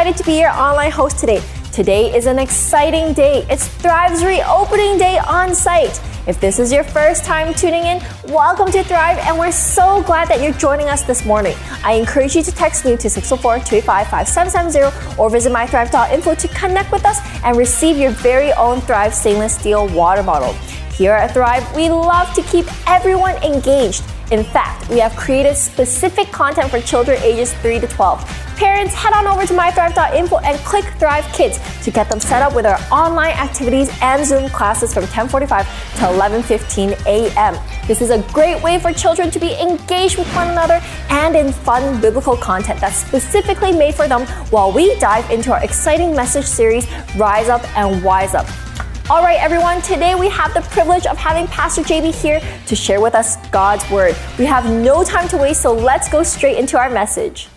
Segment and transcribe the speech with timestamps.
[0.00, 1.42] excited to be your online host today.
[1.72, 3.46] Today is an exciting day.
[3.50, 6.00] It's Thrive's reopening day on site.
[6.26, 10.26] If this is your first time tuning in, welcome to Thrive, and we're so glad
[10.28, 11.54] that you're joining us this morning.
[11.84, 16.92] I encourage you to text me to 604 285 5770 or visit mythrive.info to connect
[16.92, 20.54] with us and receive your very own Thrive stainless steel water bottle.
[20.94, 24.02] Here at Thrive, we love to keep everyone engaged.
[24.30, 28.49] In fact, we have created specific content for children ages 3 to 12.
[28.60, 32.54] Parents, head on over to mythrive.info and click Thrive Kids to get them set up
[32.54, 35.64] with our online activities and Zoom classes from 10:45
[35.96, 37.56] to 11:15 a.m.
[37.86, 41.54] This is a great way for children to be engaged with one another and in
[41.54, 46.44] fun biblical content that's specifically made for them while we dive into our exciting message
[46.44, 48.46] series Rise Up and Wise Up.
[49.08, 53.00] All right, everyone, today we have the privilege of having Pastor JB here to share
[53.00, 54.14] with us God's Word.
[54.38, 57.48] We have no time to waste, so let's go straight into our message.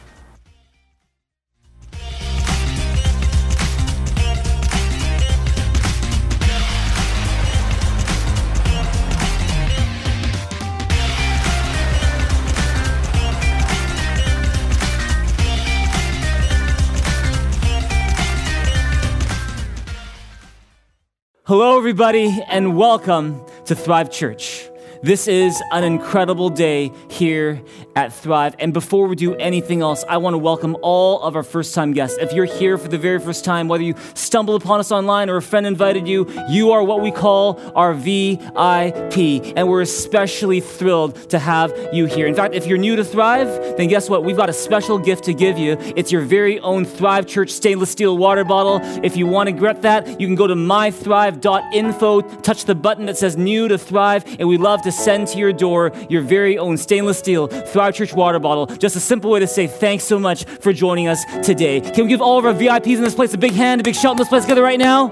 [21.55, 24.71] Hello, everybody, and welcome to Thrive Church.
[25.03, 27.61] This is an incredible day here
[27.93, 28.55] at Thrive.
[28.57, 31.91] And before we do anything else, I want to welcome all of our first time
[31.91, 32.17] guests.
[32.21, 35.35] If you're here for the very first time, whether you stumbled upon us online or
[35.35, 39.43] a friend invited you, you are what we call our VIP.
[39.57, 42.25] And we're especially thrilled to have you here.
[42.25, 44.23] In fact, if you're new to Thrive, then guess what?
[44.23, 45.75] We've got a special gift to give you.
[45.97, 48.79] It's your very own Thrive Church stainless steel water bottle.
[49.03, 53.17] If you want to get that, you can go to mythrive.info, touch the button that
[53.17, 56.77] says new to Thrive, and we love to send to your door your very own
[56.77, 58.65] stainless steel Thrive Church water bottle.
[58.65, 61.81] Just a simple way to say thanks so much for joining us today.
[61.81, 63.95] Can we give all of our VIPs in this place a big hand, a big
[63.95, 65.11] shout in this place together right now?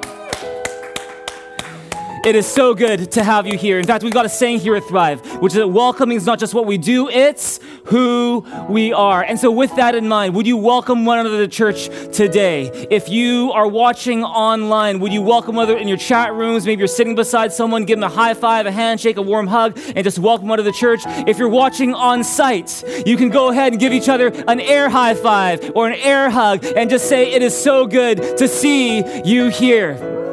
[2.24, 3.80] It is so good to have you here.
[3.80, 6.38] In fact, we've got a saying here at Thrive, which is that welcoming is not
[6.38, 9.24] just what we do, it's who we are.
[9.24, 12.70] And so, with that in mind, would you welcome one another to church today?
[12.92, 16.64] If you are watching online, would you welcome one another in your chat rooms?
[16.64, 19.80] Maybe you're sitting beside someone, give them a high five, a handshake, a warm hug,
[19.96, 21.02] and just welcome one another to the church.
[21.28, 24.90] If you're watching on site, you can go ahead and give each other an air
[24.90, 29.24] high five or an air hug and just say, It is so good to see
[29.24, 30.30] you here.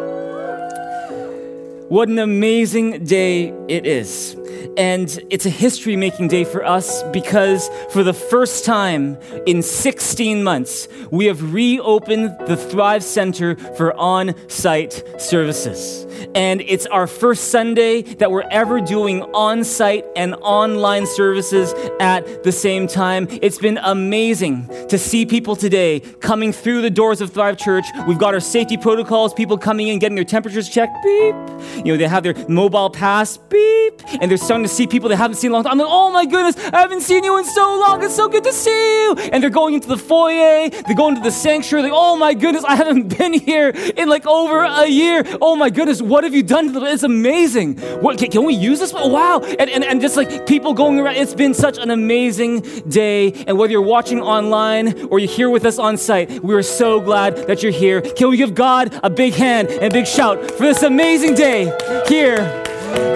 [1.89, 4.37] What an amazing day it is.
[4.77, 10.43] And it's a history making day for us because for the first time in 16
[10.43, 16.07] months, we have reopened the Thrive Center for on site services.
[16.35, 22.43] And it's our first Sunday that we're ever doing on site and online services at
[22.43, 23.29] the same time.
[23.43, 27.87] It's been amazing to see people today coming through the doors of Thrive Church.
[28.07, 31.35] We've got our safety protocols, people coming in, getting their temperatures checked, beep.
[31.77, 34.03] You know, they have their mobile pass, beep.
[34.21, 35.73] And they're starting to see people they haven't seen in a long time.
[35.73, 38.03] I'm like, oh my goodness, I haven't seen you in so long.
[38.03, 39.15] It's so good to see you.
[39.31, 41.83] And they're going into the foyer, they're going to the sanctuary.
[41.83, 45.23] Like, oh my goodness, I haven't been here in like over a year.
[45.43, 46.75] Oh my goodness, what have you done?
[46.87, 47.77] It's amazing.
[48.01, 48.95] What can, can we use this?
[48.97, 49.41] Oh, wow.
[49.41, 53.33] And, and, and just like people going around, it's been such an amazing day.
[53.47, 57.03] And whether you're watching online or you're here with us on site, we are so
[57.03, 58.01] glad that you're here.
[58.01, 61.65] Can we give God a big hand and a big shout for this amazing day
[62.09, 62.39] here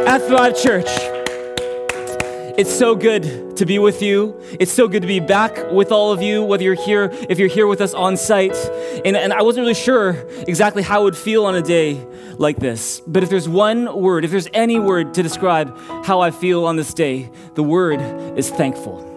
[0.06, 1.11] at Thrive Church?
[2.58, 4.38] It's so good to be with you.
[4.60, 7.48] It's so good to be back with all of you, whether you're here, if you're
[7.48, 8.54] here with us on site.
[9.06, 10.10] And, and I wasn't really sure
[10.46, 12.06] exactly how it would feel on a day
[12.36, 13.00] like this.
[13.06, 16.76] But if there's one word, if there's any word to describe how I feel on
[16.76, 18.02] this day, the word
[18.38, 19.08] is thankful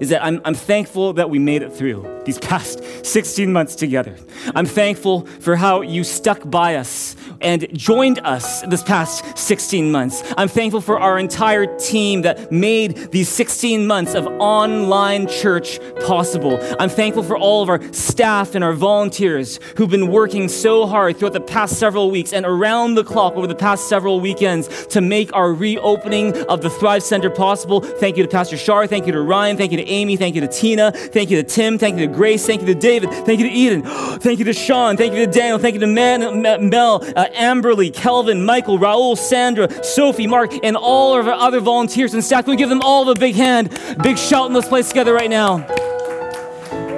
[0.00, 4.16] is that I'm, I'm thankful that we made it through these past 16 months together.
[4.54, 10.22] I'm thankful for how you stuck by us and joined us this past 16 months.
[10.36, 16.58] I'm thankful for our entire team that made these 16 months of online church possible.
[16.78, 21.16] I'm thankful for all of our staff and our volunteers who've been working so hard
[21.16, 25.00] throughout the past several weeks and around the clock over the past several weekends to
[25.00, 27.80] make our reopening of the Thrive Center possible.
[27.80, 28.86] Thank you to Pastor Shar.
[28.86, 29.56] Thank you to Ryan.
[29.56, 30.16] Thank you to Amy.
[30.16, 30.92] Thank you to Tina.
[30.92, 31.78] Thank you to Tim.
[31.78, 32.46] Thank you to Grace.
[32.46, 33.10] Thank you to David.
[33.10, 33.82] Thank you to Eden.
[33.82, 34.96] Thank you to Sean.
[34.96, 35.58] Thank you to Daniel.
[35.58, 41.18] Thank you to Man, Mel, uh, Amberly, Kelvin, Michael, Raul, Sandra, Sophie, Mark, and all
[41.18, 42.44] of our other volunteers and staff.
[42.44, 43.70] Can we give them all a big hand,
[44.02, 45.66] big shout in this place together right now?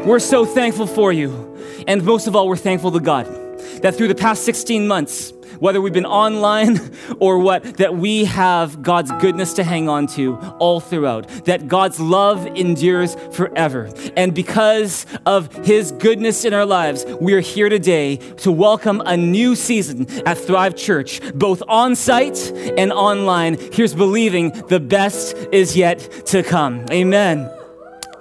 [0.05, 1.57] We're so thankful for you.
[1.87, 3.27] And most of all, we're thankful to God
[3.83, 6.77] that through the past 16 months, whether we've been online
[7.21, 12.01] or what, that we have God's goodness to hang on to all throughout, that God's
[12.01, 13.89] love endures forever.
[14.17, 19.17] And because of His goodness in our lives, we are here today to welcome a
[19.17, 23.57] new season at Thrive Church, both on site and online.
[23.73, 26.85] Here's believing the best is yet to come.
[26.91, 27.49] Amen.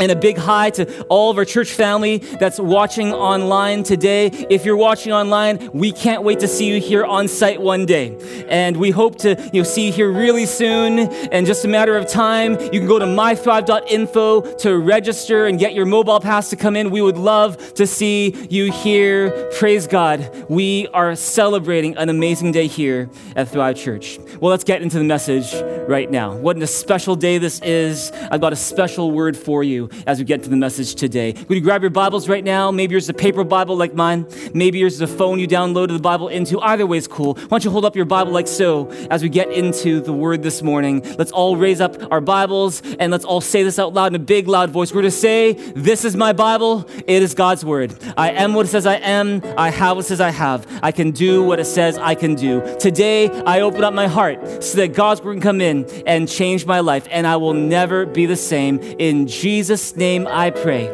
[0.02, 4.32] And a big hi to all of our church family that's watching online today.
[4.50, 8.18] If you're watching online, we can't wait to see you here on site one day.
[8.50, 10.98] And we hope to you know, see you here really soon.
[11.32, 15.76] And just a matter of time, you can go to mythrive.info to register and get
[15.76, 16.90] your mobile pass to come in.
[16.90, 19.52] We would love to see you here.
[19.60, 20.48] Praise God.
[20.50, 24.18] We are celebrating an amazing day here at Thrive Church.
[24.40, 25.54] Well, let's get into the message
[25.88, 26.36] right now.
[26.36, 28.12] What a special day this is.
[28.32, 31.34] I've got a special word for you as we get to the message today.
[31.34, 32.72] Would you grab your Bibles right now?
[32.72, 34.28] Maybe yours is a paper Bible like mine.
[34.54, 36.60] Maybe yours is a phone you downloaded the Bible into.
[36.60, 37.36] Either way is cool.
[37.36, 40.44] Why don't you hold up your Bible like so as we get into the word
[40.44, 41.02] this morning?
[41.18, 44.20] Let's all raise up our Bibles and let's all say this out loud in a
[44.20, 44.94] big, loud voice.
[44.94, 46.88] We're to say, This is my Bible.
[47.08, 47.96] It is God's word.
[48.18, 49.42] I am what it says I am.
[49.58, 50.68] I have what it says I have.
[50.84, 52.78] I can do what it says I can do.
[52.80, 56.66] Today, I open up my heart so that God's word can come in and change
[56.66, 58.80] my life, and I will never be the same.
[58.80, 60.90] In Jesus' Jesus' name I pray.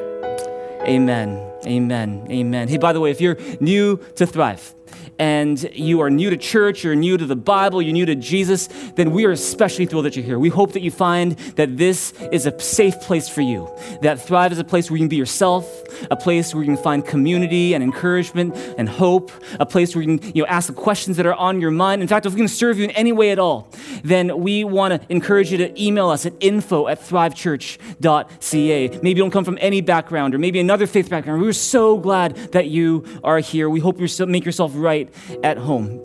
[0.85, 1.41] Amen.
[1.65, 2.27] Amen.
[2.29, 2.67] Amen.
[2.67, 4.75] Hey, by the way, if you're new to Thrive,
[5.19, 8.67] and you are new to church, you're new to the Bible, you're new to Jesus,
[8.95, 10.39] then we are especially thrilled that you're here.
[10.39, 13.69] We hope that you find that this is a safe place for you,
[14.01, 15.67] that Thrive is a place where you can be yourself,
[16.11, 20.17] a place where you can find community and encouragement and hope, a place where you
[20.17, 22.01] can you know, ask the questions that are on your mind.
[22.01, 23.69] In fact, if we can serve you in any way at all,
[24.03, 28.89] then we want to encourage you to email us at info at thrivechurch.ca.
[28.89, 31.41] Maybe you don't come from any background or maybe another faith background.
[31.41, 33.69] We're so glad that you are here.
[33.69, 36.01] We hope you make yourself right right at home.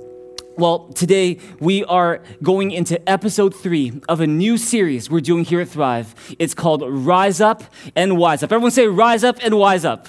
[0.56, 5.62] Well, today we are going into episode three of a new series we're doing here
[5.62, 6.14] at Thrive.
[6.38, 7.62] It's called Rise Up
[7.96, 8.52] and Wise Up.
[8.52, 10.08] Everyone say, Rise Up and Wise Up.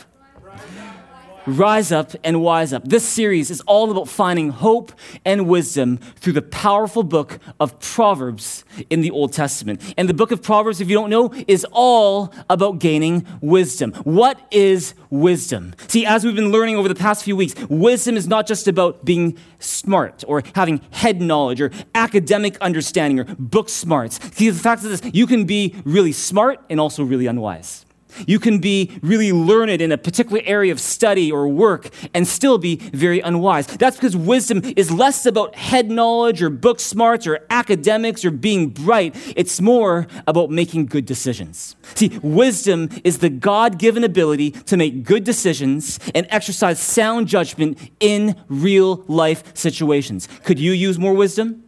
[1.46, 2.86] Rise up and wise up.
[2.86, 4.94] This series is all about finding hope
[5.26, 9.94] and wisdom through the powerful book of Proverbs in the Old Testament.
[9.98, 13.92] And the book of Proverbs, if you don't know, is all about gaining wisdom.
[14.06, 15.76] What is wisdom?
[15.88, 19.04] See, as we've been learning over the past few weeks, wisdom is not just about
[19.04, 24.18] being smart or having head knowledge or academic understanding or book smarts.
[24.38, 27.86] See, the fact is this you can be really smart and also really unwise.
[28.28, 32.58] You can be really learned in a particular area of study or work and still
[32.58, 33.68] be very unwise.
[33.68, 38.70] That's because wisdom is less about head knowledge or book smarts or academics or being
[38.70, 39.16] bright.
[39.36, 41.76] It's more about making good decisions.
[41.96, 47.78] See, wisdom is the God given ability to make good decisions and exercise sound judgment
[48.00, 50.28] in real life situations.
[50.44, 51.64] Could you use more wisdom?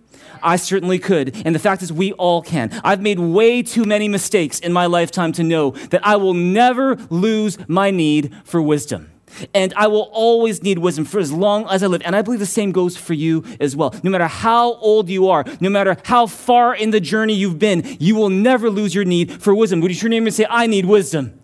[0.45, 1.35] I certainly could.
[1.45, 2.69] And the fact is, we all can.
[2.83, 6.95] I've made way too many mistakes in my lifetime to know that I will never
[7.09, 9.11] lose my need for wisdom.
[9.53, 12.01] And I will always need wisdom for as long as I live.
[12.05, 13.93] And I believe the same goes for you as well.
[14.03, 17.97] No matter how old you are, no matter how far in the journey you've been,
[17.99, 19.81] you will never lose your need for wisdom.
[19.81, 21.39] Would you turn to him and say, I need wisdom?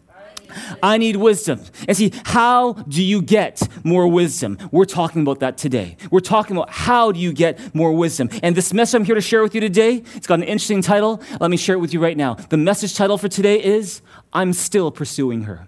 [0.81, 1.61] I need wisdom.
[1.87, 4.57] And see, how do you get more wisdom?
[4.71, 5.97] We're talking about that today.
[6.09, 8.29] We're talking about how do you get more wisdom.
[8.43, 11.21] And this message I'm here to share with you today, it's got an interesting title.
[11.39, 12.35] Let me share it with you right now.
[12.35, 14.01] The message title for today is
[14.33, 15.67] I'm still pursuing her.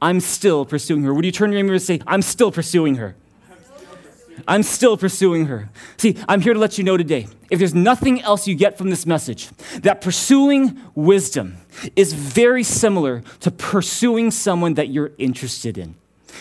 [0.00, 1.12] I'm still pursuing her.
[1.12, 3.16] Would you turn your mirror and say, I'm still pursuing her?
[4.46, 5.68] I'm still pursuing her.
[5.96, 8.90] See, I'm here to let you know today if there's nothing else you get from
[8.90, 9.48] this message,
[9.82, 11.56] that pursuing wisdom
[11.96, 15.94] is very similar to pursuing someone that you're interested in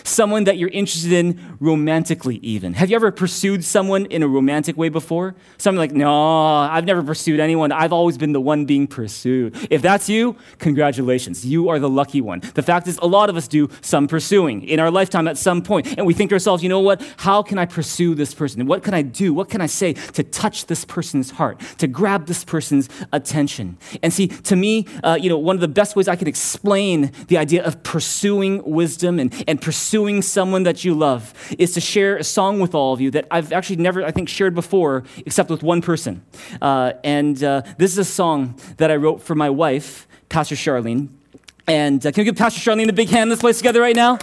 [0.03, 2.73] someone that you're interested in romantically, even.
[2.73, 5.35] Have you ever pursued someone in a romantic way before?
[5.57, 7.71] Something like, no, I've never pursued anyone.
[7.71, 9.55] I've always been the one being pursued.
[9.69, 11.45] If that's you, congratulations.
[11.45, 12.41] You are the lucky one.
[12.53, 15.61] The fact is, a lot of us do some pursuing in our lifetime at some
[15.61, 17.01] point, and we think to ourselves, you know what?
[17.17, 18.65] How can I pursue this person?
[18.65, 19.33] What can I do?
[19.33, 23.77] What can I say to touch this person's heart, to grab this person's attention?
[24.03, 27.11] And see, to me, uh, you know, one of the best ways I can explain
[27.27, 31.79] the idea of pursuing wisdom and, and pursuing pursuing someone that you love is to
[31.79, 35.05] share a song with all of you that I've actually never, I think, shared before
[35.25, 36.25] except with one person.
[36.61, 41.07] Uh, and uh, this is a song that I wrote for my wife, Pastor Charlene.
[41.67, 43.95] And uh, can we give Pastor Charlene a big hand in this place together right
[43.95, 44.17] now?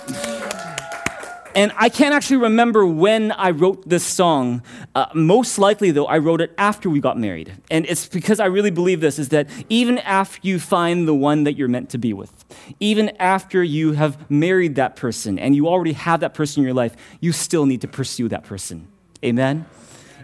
[1.55, 4.63] And I can't actually remember when I wrote this song.
[4.95, 7.53] Uh, most likely, though, I wrote it after we got married.
[7.71, 11.45] And it's because I really believe this is that even after you find the one
[11.45, 12.45] that you're meant to be with,
[12.81, 16.75] even after you have married that person and you already have that person in your
[16.75, 18.89] life, you still need to pursue that person.
[19.25, 19.67] Amen?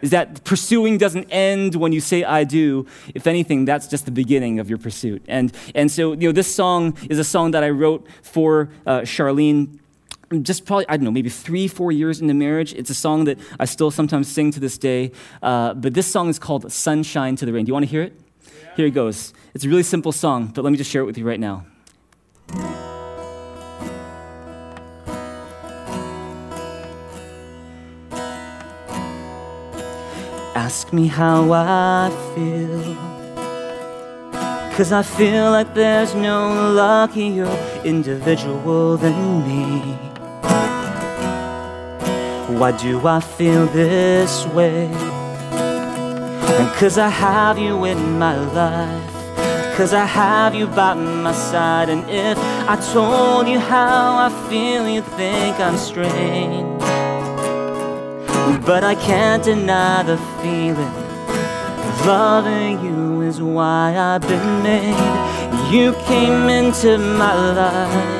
[0.02, 2.86] is that pursuing doesn't end when you say I do.
[3.14, 5.22] If anything, that's just the beginning of your pursuit.
[5.28, 9.00] And, and so, you know, this song is a song that I wrote for uh,
[9.00, 9.79] Charlene
[10.38, 12.72] just probably, I don't know, maybe three, four years into marriage.
[12.74, 15.10] It's a song that I still sometimes sing to this day.
[15.42, 17.64] Uh, but this song is called Sunshine to the Rain.
[17.64, 18.14] Do you want to hear it?
[18.44, 18.76] Yeah.
[18.76, 19.34] Here it goes.
[19.54, 21.66] It's a really simple song, but let me just share it with you right now.
[30.54, 33.10] Ask me how I feel.
[34.76, 37.50] Cause I feel like there's no luckier
[37.84, 40.09] individual than me.
[42.60, 44.90] Why do I feel this way?
[46.78, 49.76] Cause I have you in my life.
[49.78, 51.88] Cause I have you by my side.
[51.88, 52.36] And if
[52.68, 56.78] I told you how I feel, you'd think I'm strange.
[58.66, 60.94] But I can't deny the feeling.
[62.06, 65.72] Loving you is why I've been made.
[65.72, 68.19] You came into my life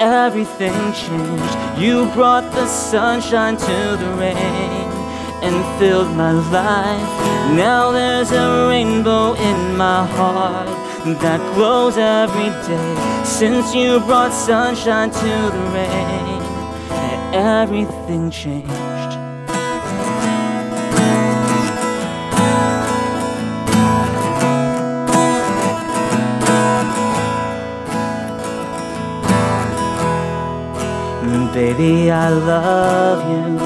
[0.00, 1.56] everything changed.
[1.78, 4.88] You brought the sunshine to the rain
[5.42, 7.54] and filled my life.
[7.54, 10.68] Now there's a rainbow in my heart
[11.20, 13.24] that glows every day.
[13.24, 16.42] Since you brought sunshine to the rain,
[17.34, 18.89] everything changed.
[31.52, 33.58] Baby, I love you.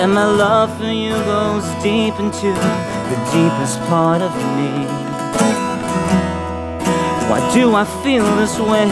[0.00, 2.50] And my love for you goes deep into
[3.10, 4.86] the deepest part of me.
[7.28, 8.88] Why do I feel this way?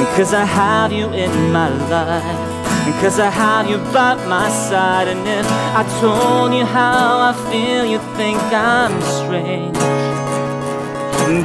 [0.00, 2.84] Because I have you in my life.
[2.84, 5.06] Because I have you by my side.
[5.06, 9.78] And if I told you how I feel, you'd think I'm strange.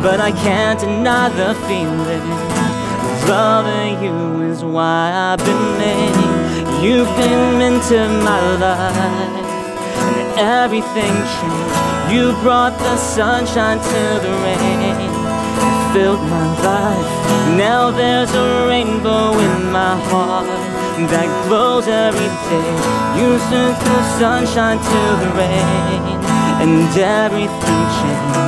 [0.01, 2.56] But I can't deny the feeling.
[3.27, 6.15] Loving you is why I've been made.
[6.81, 8.95] You came into my life,
[10.15, 12.13] and everything changed.
[12.13, 15.11] You brought the sunshine to the rain,
[15.91, 17.57] filled my life.
[17.57, 20.47] Now there's a rainbow in my heart
[21.11, 22.71] that glows every day.
[23.19, 26.15] You took the sunshine to the rain,
[26.63, 28.46] and everything changed.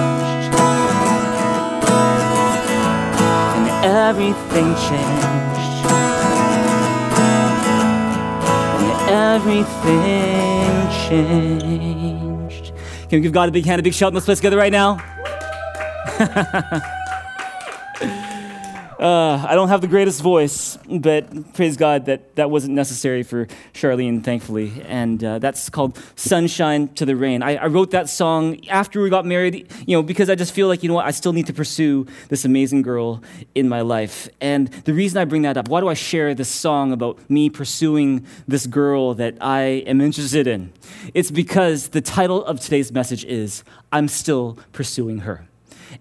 [3.99, 5.85] Everything changed.
[8.79, 10.73] And everything
[11.07, 12.73] changed.
[13.09, 14.97] Can we give God a big hand, a big shout Let's play together right now?
[18.99, 23.47] Uh, I don't have the greatest voice, but praise God that that wasn't necessary for
[23.73, 24.81] Charlene, thankfully.
[24.85, 27.43] And uh, that's called Sunshine to the Rain.
[27.43, 30.67] I, I, wrote that song after we got married, you know, because I just feel
[30.67, 33.21] like, you know what, I still need to pursue this amazing girl
[33.53, 34.29] in my life.
[34.41, 37.49] And the reason I bring that up, why do I share this song about me
[37.49, 40.73] pursuing this girl that I am interested in?
[41.13, 45.48] It's because the title of today's message is I'm Still Pursuing Her.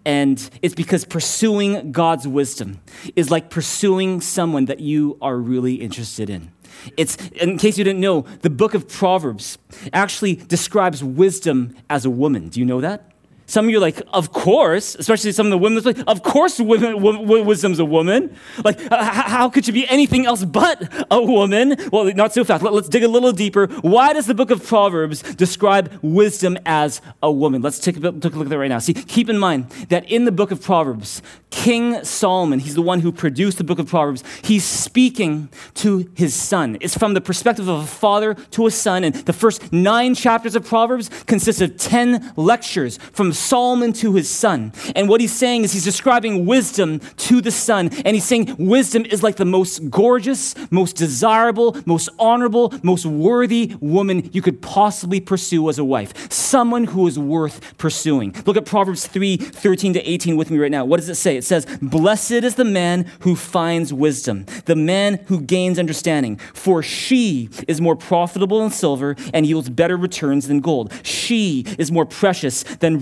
[0.04, 2.80] And it's because pursuing God's wisdom
[3.16, 6.52] is like pursuing someone that you are really interested in.
[6.96, 9.58] It's, in case you didn't know, the book of Proverbs
[9.92, 12.48] actually describes wisdom as a woman.
[12.48, 13.12] Do you know that?
[13.48, 16.60] Some of you are like, of course, especially some of the women, like, of course
[16.60, 18.36] women, w- wisdom's a woman.
[18.62, 21.74] Like, uh, how could she be anything else but a woman?
[21.90, 22.62] Well, not so fast.
[22.62, 23.66] Let, us dig a little deeper.
[23.80, 27.62] Why does the book of Proverbs describe wisdom as a woman?
[27.62, 28.80] Let's take a, take a look at that right now.
[28.80, 33.00] See, keep in mind that in the book of Proverbs, King Solomon, he's the one
[33.00, 36.76] who produced the book of Proverbs, he's speaking to his son.
[36.82, 39.04] It's from the perspective of a father to a son.
[39.04, 44.28] And the first nine chapters of Proverbs consist of 10 lectures from Solomon to his
[44.28, 44.72] son.
[44.94, 47.90] And what he's saying is he's describing wisdom to the son.
[48.04, 53.76] And he's saying wisdom is like the most gorgeous, most desirable, most honorable, most worthy
[53.80, 56.30] woman you could possibly pursue as a wife.
[56.32, 58.34] Someone who is worth pursuing.
[58.46, 60.84] Look at Proverbs 3 13 to 18 with me right now.
[60.84, 61.36] What does it say?
[61.36, 66.82] It says, Blessed is the man who finds wisdom, the man who gains understanding, for
[66.82, 70.92] she is more profitable than silver and yields better returns than gold.
[71.02, 73.00] She is more precious than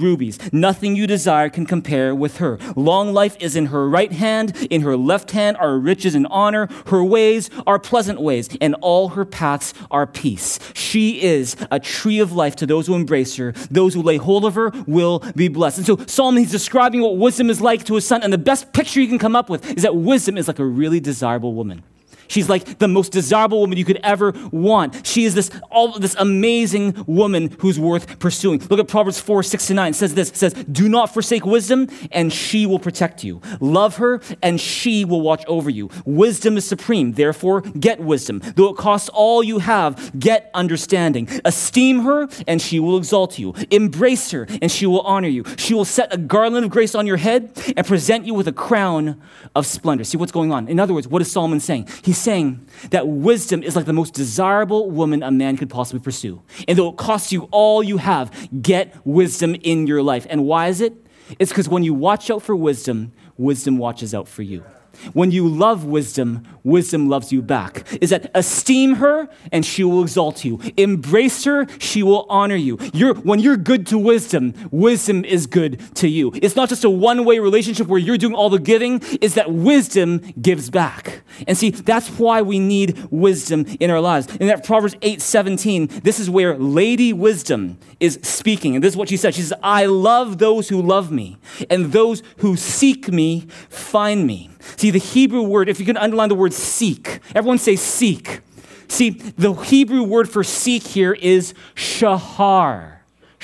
[0.52, 2.58] Nothing you desire can compare with her.
[2.74, 6.68] Long life is in her right hand, in her left hand are riches and honor.
[6.86, 10.58] Her ways are pleasant ways, and all her paths are peace.
[10.74, 13.52] She is a tree of life to those who embrace her.
[13.70, 15.78] Those who lay hold of her will be blessed.
[15.78, 18.72] And so Solomon, he's describing what wisdom is like to his son, and the best
[18.72, 21.82] picture you can come up with is that wisdom is like a really desirable woman.
[22.28, 25.06] She's like the most desirable woman you could ever want.
[25.06, 28.60] She is this all this amazing woman who's worth pursuing.
[28.68, 29.90] Look at Proverbs 4, 6 to 9.
[29.90, 33.40] It says this it says, Do not forsake wisdom, and she will protect you.
[33.60, 35.90] Love her, and she will watch over you.
[36.04, 38.40] Wisdom is supreme, therefore get wisdom.
[38.56, 41.28] Though it costs all you have, get understanding.
[41.44, 43.54] Esteem her, and she will exalt you.
[43.70, 45.44] Embrace her, and she will honor you.
[45.56, 48.52] She will set a garland of grace on your head and present you with a
[48.52, 49.20] crown
[49.54, 50.04] of splendor.
[50.04, 50.68] See what's going on.
[50.68, 51.88] In other words, what is Solomon saying?
[52.02, 56.42] He's saying that wisdom is like the most desirable woman a man could possibly pursue.
[56.66, 58.30] And though it costs you all you have,
[58.62, 60.26] get wisdom in your life.
[60.28, 60.94] And why is it?
[61.38, 64.64] It's because when you watch out for wisdom, wisdom watches out for you.
[65.12, 67.86] When you love wisdom, wisdom loves you back.
[68.00, 70.60] Is that esteem her and she will exalt you.
[70.76, 72.78] Embrace her, she will honor you.
[72.92, 76.32] You're, when you're good to wisdom, wisdom is good to you.
[76.34, 79.52] It's not just a one way relationship where you're doing all the giving, it's that
[79.52, 81.22] wisdom gives back.
[81.46, 84.34] And see, that's why we need wisdom in our lives.
[84.36, 88.74] In that Proverbs 8 17, this is where Lady Wisdom is speaking.
[88.74, 89.34] And this is what she said.
[89.34, 91.38] She says, I love those who love me,
[91.70, 94.50] and those who seek me find me.
[94.76, 98.40] See, the Hebrew word, if you can underline the word seek, everyone say seek.
[98.88, 102.95] See, the Hebrew word for seek here is shahar.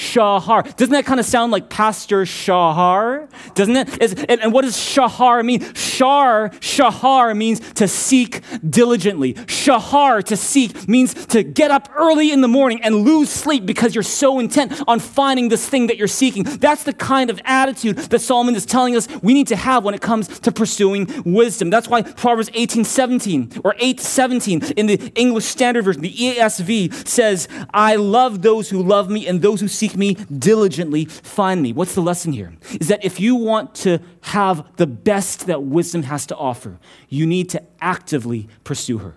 [0.02, 0.62] Shahar.
[0.62, 3.28] Doesn't that kind of sound like Pastor Shahar?
[3.54, 4.02] Doesn't it?
[4.02, 5.74] Is, and, and, what does Shahar mean?
[5.74, 9.34] Shar, Shahar means to seek diligently.
[9.46, 13.94] Shahar, to seek, means to get up early in the morning and lose sleep because
[13.94, 16.42] you're so intent on finding this thing that you're seeking.
[16.42, 19.94] That's the kind of attitude that Solomon is telling us we need to have when
[19.94, 21.70] it comes to pursuing wisdom.
[21.70, 27.06] That's why Proverbs 18, 17 or 8, 17 in the English Standard Version, the ESV
[27.06, 31.72] says, I love those who love me and those who seek me diligently find me.
[31.72, 32.52] What's the lesson here?
[32.80, 36.78] Is that if you want to have the best that wisdom has to offer,
[37.08, 39.14] you need to actively pursue her.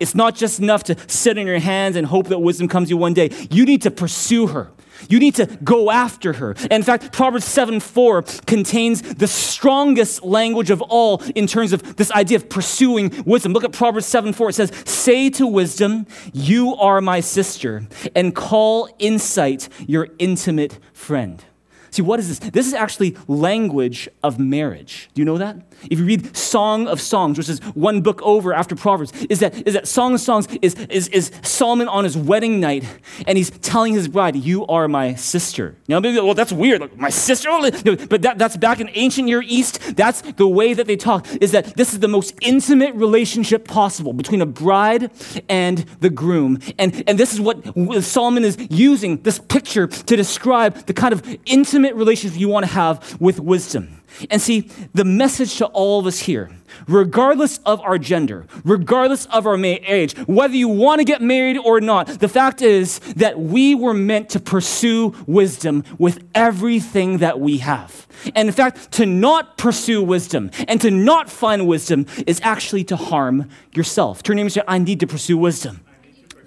[0.00, 2.94] It's not just enough to sit in your hands and hope that wisdom comes to
[2.94, 3.30] you one day.
[3.50, 4.70] You need to pursue her.
[5.08, 6.54] You need to go after her.
[6.62, 11.96] And in fact, Proverbs 7 4 contains the strongest language of all in terms of
[11.96, 13.52] this idea of pursuing wisdom.
[13.52, 14.48] Look at Proverbs 7 4.
[14.50, 21.44] It says, Say to wisdom, You are my sister, and call insight your intimate friend.
[21.94, 22.50] See, what is this?
[22.50, 25.08] This is actually language of marriage.
[25.14, 25.58] Do you know that?
[25.88, 29.64] If you read Song of Songs, which is one book over after Proverbs, is that,
[29.64, 32.84] is that Song of Songs is, is, is Solomon on his wedding night,
[33.28, 35.76] and he's telling his bride, You are my sister.
[35.86, 36.80] Now, maybe, well, that's weird.
[36.80, 37.48] Like, my sister?
[38.08, 39.96] But that, that's back in ancient Near East.
[39.96, 44.12] That's the way that they talk, is that this is the most intimate relationship possible
[44.12, 45.12] between a bride
[45.48, 46.58] and the groom.
[46.76, 47.62] And, and this is what
[48.02, 52.66] Solomon is using, this picture, to describe the kind of intimate intimate relationship you want
[52.66, 54.00] to have with wisdom.
[54.30, 56.50] And see, the message to all of us here,
[56.86, 61.80] regardless of our gender, regardless of our age, whether you want to get married or
[61.80, 67.58] not, the fact is that we were meant to pursue wisdom with everything that we
[67.58, 68.06] have.
[68.34, 72.96] And in fact, to not pursue wisdom and to not find wisdom is actually to
[72.96, 74.22] harm yourself.
[74.22, 75.83] Turn to and say, I need to pursue wisdom.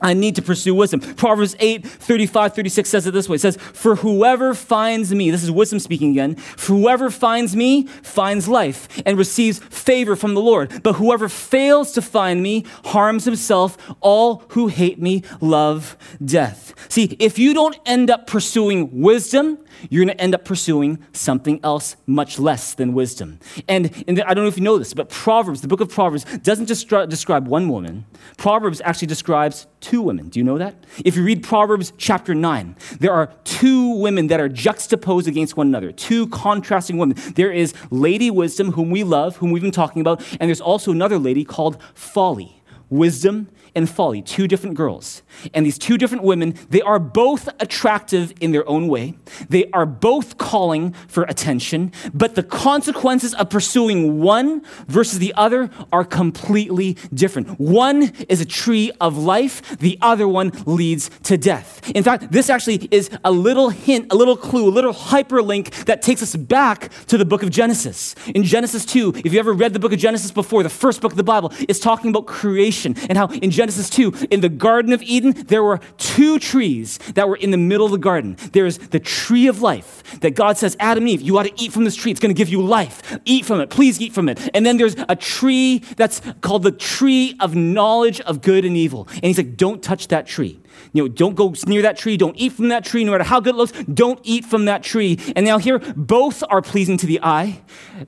[0.01, 0.99] I need to pursue wisdom.
[0.99, 3.35] Proverbs 8, 35, 36 says it this way.
[3.35, 7.87] It says, For whoever finds me, this is wisdom speaking again, for whoever finds me
[7.87, 10.83] finds life and receives favor from the Lord.
[10.83, 13.77] But whoever fails to find me harms himself.
[14.01, 16.73] All who hate me love death.
[16.89, 19.59] See, if you don't end up pursuing wisdom,
[19.89, 23.39] you're going to end up pursuing something else much less than wisdom.
[23.67, 26.25] And, and I don't know if you know this, but Proverbs, the book of Proverbs,
[26.39, 28.05] doesn't just describe one woman.
[28.37, 30.29] Proverbs actually describes two women.
[30.29, 30.75] Do you know that?
[31.03, 35.67] If you read Proverbs chapter 9, there are two women that are juxtaposed against one
[35.67, 37.17] another, two contrasting women.
[37.35, 40.91] There is Lady Wisdom, whom we love, whom we've been talking about, and there's also
[40.91, 42.53] another lady called Folly.
[42.89, 45.21] Wisdom and Folly, two different girls.
[45.53, 49.13] And these two different women, they are both attractive in their own way.
[49.49, 55.69] They are both calling for attention, but the consequences of pursuing one versus the other
[55.93, 57.59] are completely different.
[57.59, 61.87] One is a tree of life, the other one leads to death.
[61.91, 66.01] In fact, this actually is a little hint, a little clue, a little hyperlink that
[66.01, 68.15] takes us back to the book of Genesis.
[68.33, 71.11] In Genesis 2, if you ever read the book of Genesis before, the first book
[71.11, 74.93] of the Bible, is talking about creation and how in Genesis 2, in the Garden
[74.93, 78.37] of Eden, there were two trees that were in the middle of the garden.
[78.53, 81.71] There's the tree of life that God says, Adam and Eve, you ought to eat
[81.71, 82.11] from this tree.
[82.11, 83.17] It's going to give you life.
[83.25, 83.69] Eat from it.
[83.69, 84.49] Please eat from it.
[84.53, 89.07] And then there's a tree that's called the tree of knowledge of good and evil.
[89.11, 90.59] And he's like, don't touch that tree.
[90.93, 92.17] You know, don't go near that tree.
[92.17, 93.03] Don't eat from that tree.
[93.03, 95.19] No matter how good it looks, don't eat from that tree.
[95.35, 97.61] And now here, both are pleasing to the eye,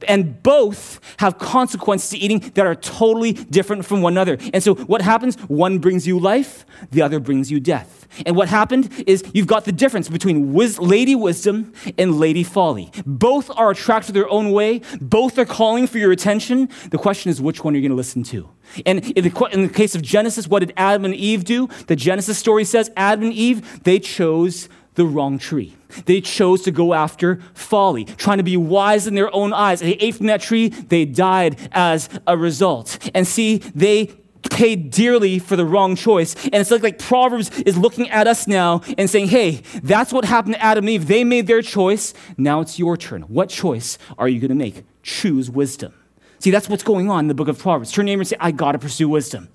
[0.08, 4.38] and both have consequences to eating that are totally different from one another.
[4.54, 5.36] And so what happens?
[5.48, 8.08] One brings you life, the other brings you death.
[8.26, 12.92] And what happened is you've got the difference between wis- Lady Wisdom and Lady Folly.
[13.06, 14.82] Both are attracted their own way.
[15.00, 16.70] Both are calling for your attention.
[16.90, 18.50] The question is, which one are you going to listen to?
[18.86, 21.68] And in the, in the case of Genesis, what did Adam and Eve do?
[21.88, 25.76] The Genesis story says Adam and Eve, they chose the wrong tree.
[26.06, 29.80] They chose to go after folly, trying to be wise in their own eyes.
[29.80, 33.10] They ate from that tree, they died as a result.
[33.14, 34.08] And see, they
[34.52, 36.36] paid dearly for the wrong choice.
[36.46, 40.26] And it's like, like Proverbs is looking at us now and saying, hey, that's what
[40.26, 41.08] happened to Adam and Eve.
[41.08, 42.14] They made their choice.
[42.38, 43.24] Now it's your turn.
[43.24, 44.84] What choice are you going to make?
[45.02, 45.94] Choose wisdom.
[46.40, 47.92] See, that's what's going on in the book of Proverbs.
[47.92, 49.50] Turn your neighbor and say, I got to pursue wisdom.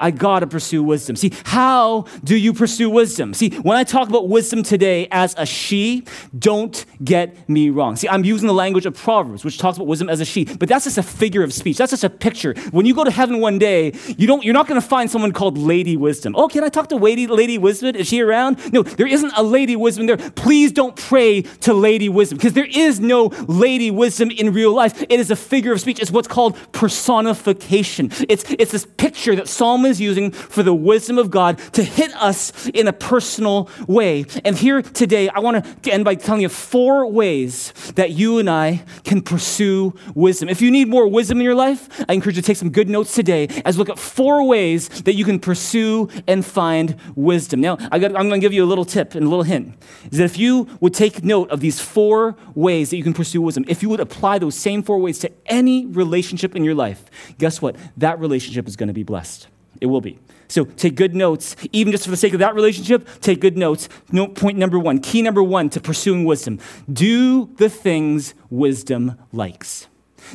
[0.00, 1.16] I got to pursue wisdom.
[1.16, 3.34] See, how do you pursue wisdom?
[3.34, 6.04] See, when I talk about wisdom today as a she,
[6.38, 7.96] don't get me wrong.
[7.96, 10.68] See, I'm using the language of Proverbs, which talks about wisdom as a she, but
[10.68, 11.76] that's just a figure of speech.
[11.76, 12.54] That's just a picture.
[12.70, 15.58] When you go to heaven one day, you don't, you're not to find someone called
[15.58, 16.34] Lady Wisdom.
[16.36, 17.96] Oh, can I talk to Lady, Lady Wisdom?
[17.96, 18.72] Is she around?
[18.72, 20.16] No, there isn't a Lady Wisdom there.
[20.16, 25.02] Please don't pray to Lady Wisdom because there is no Lady Wisdom in real life.
[25.02, 26.00] It is a figure of speech.
[26.00, 28.10] It's what's called personification.
[28.28, 32.14] It's, it's this picture that Solomon is using for the wisdom of God to hit
[32.14, 34.24] us in a personal way.
[34.44, 38.48] And here today, I want to end by telling you four ways that you and
[38.48, 40.48] I can pursue wisdom.
[40.48, 42.88] If you need more wisdom in your life, I encourage you to take some good
[42.88, 47.60] notes today as we look at four ways that you can pursue and find wisdom.
[47.60, 49.74] Now, I am going to give you a little tip and a little hint
[50.10, 53.42] is that if you would take note of these four ways that you can pursue
[53.42, 57.04] wisdom, if you would apply those same four ways to any relationship in your life,
[57.38, 57.76] guess what?
[57.96, 59.48] That relationship is going to be blessed.
[59.80, 60.18] It will be.
[60.48, 61.56] So take good notes.
[61.72, 63.88] Even just for the sake of that relationship, take good notes.
[64.10, 66.58] Note point number one, key number one to pursuing wisdom
[66.90, 69.86] do the things wisdom likes.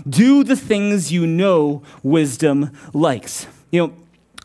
[0.07, 3.47] Do the things you know wisdom likes.
[3.71, 3.93] You know,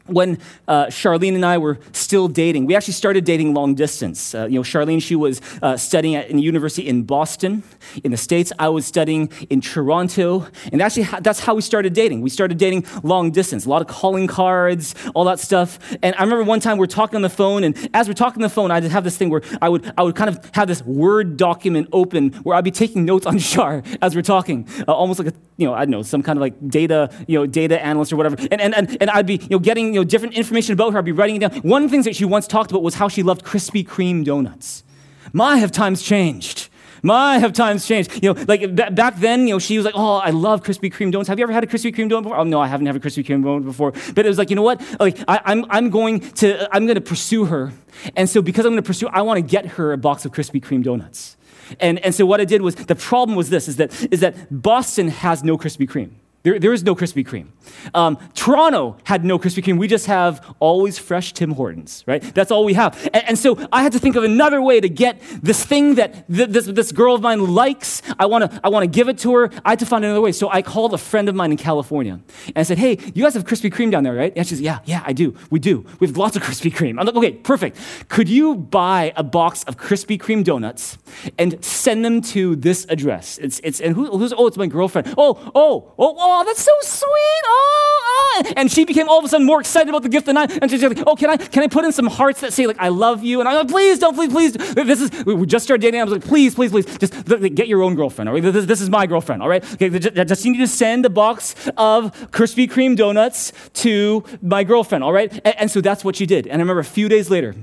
[0.08, 4.34] when uh, Charlene and I were still dating, we actually started dating long distance.
[4.34, 7.62] Uh, you know, Charlene, she was uh, studying at a university in Boston,
[8.04, 8.52] in the States.
[8.58, 10.46] I was studying in Toronto.
[10.72, 12.22] And actually, that's how we started dating.
[12.22, 15.78] We started dating long distance, a lot of calling cards, all that stuff.
[16.02, 18.42] And I remember one time we are talking on the phone, and as we're talking
[18.42, 20.68] on the phone, I'd have this thing where I would, I would kind of have
[20.68, 24.92] this Word document open where I'd be taking notes on Char as we're talking, uh,
[24.92, 27.46] almost like a, you know, I don't know, some kind of like data, you know,
[27.46, 28.36] data analyst or whatever.
[28.50, 30.98] And, and, and, and I'd be, you know, getting, you know, different information about her.
[30.98, 31.60] I'd be writing it down.
[31.62, 34.24] One of the things that she once talked about was how she loved Krispy Kreme
[34.24, 34.84] donuts.
[35.32, 36.68] My, have times changed.
[37.02, 38.22] My, have times changed.
[38.22, 40.92] You know, like b- back then, you know, she was like, "Oh, I love Krispy
[40.92, 41.28] Kreme donuts.
[41.28, 43.00] Have you ever had a Krispy Kreme donut before?" Oh no, I haven't had a
[43.00, 43.92] Krispy Kreme donut before.
[44.14, 44.82] But it was like, you know what?
[44.98, 47.72] Like, I, I'm, I'm going to, I'm going to pursue her,
[48.16, 50.32] and so because I'm going to pursue, I want to get her a box of
[50.32, 51.36] Krispy Kreme donuts.
[51.80, 54.34] And, and so what I did was the problem was this: is that is that
[54.50, 56.12] Boston has no Krispy Kreme.
[56.44, 57.48] There, there is no Krispy Kreme.
[57.94, 59.76] Um, Toronto had no Krispy Kreme.
[59.76, 62.22] We just have always fresh Tim Hortons, right?
[62.22, 62.96] That's all we have.
[63.12, 66.26] And, and so I had to think of another way to get this thing that
[66.32, 68.02] th- this, this girl of mine likes.
[68.18, 69.50] I want to I wanna give it to her.
[69.64, 70.32] I had to find another way.
[70.32, 73.34] So I called a friend of mine in California and I said, hey, you guys
[73.34, 74.32] have Krispy Kreme down there, right?
[74.36, 75.34] And she said, yeah, yeah, I do.
[75.50, 75.84] We do.
[75.98, 77.00] We have lots of Krispy Kreme.
[77.00, 77.78] I'm like, okay, perfect.
[78.08, 80.98] Could you buy a box of Krispy Kreme donuts
[81.36, 83.38] and send them to this address?
[83.38, 85.14] It's, it's, and who, who's, oh, it's my girlfriend.
[85.18, 87.42] Oh, oh, oh, oh oh, that's so sweet.
[87.46, 88.52] Oh, oh.
[88.56, 90.44] And she became all of a sudden more excited about the gift than I.
[90.62, 92.78] And she's like, oh, can I, can I put in some hearts that say, like,
[92.78, 93.40] I love you?
[93.40, 94.52] And I'm like, please don't, please, please.
[94.74, 96.00] This is, we just started dating.
[96.00, 97.12] I was like, please, please, please, just
[97.54, 98.42] get your own girlfriend, all right?
[98.42, 99.64] This, this is my girlfriend, all right?
[99.74, 105.04] Okay, just you need to send a box of Krispy Kreme donuts to my girlfriend,
[105.04, 105.32] all right?
[105.44, 106.46] And, and so that's what she did.
[106.46, 107.54] And I remember a few days later,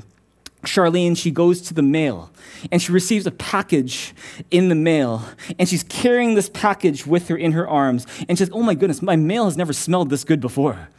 [0.65, 2.31] Charlene, she goes to the mail
[2.71, 4.13] and she receives a package
[4.51, 5.23] in the mail.
[5.59, 8.05] And she's carrying this package with her in her arms.
[8.27, 10.89] And she's, oh my goodness, my mail has never smelled this good before.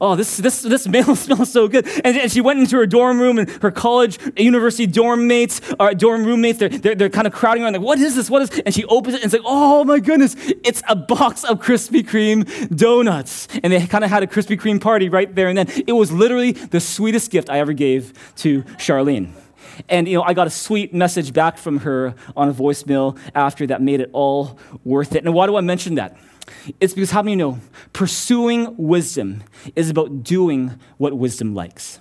[0.00, 1.86] Oh, this, this, this mail smells so good.
[2.04, 5.94] And, and she went into her dorm room, and her college, university dorm mates, or
[5.94, 8.28] dorm roommates, they're, they're, they're kind of crowding around, like, what is this?
[8.28, 11.44] What is And she opens it and it's like, oh my goodness, it's a box
[11.44, 13.48] of Krispy Kreme donuts.
[13.62, 15.68] And they kind of had a Krispy Kreme party right there and then.
[15.86, 18.64] It was literally the sweetest gift I ever gave to
[19.88, 23.66] And you know, I got a sweet message back from her on a voicemail after
[23.66, 25.24] that made it all worth it.
[25.24, 26.16] And why do I mention that?
[26.80, 27.60] It's because how many know
[27.92, 29.44] pursuing wisdom
[29.76, 32.00] is about doing what wisdom likes.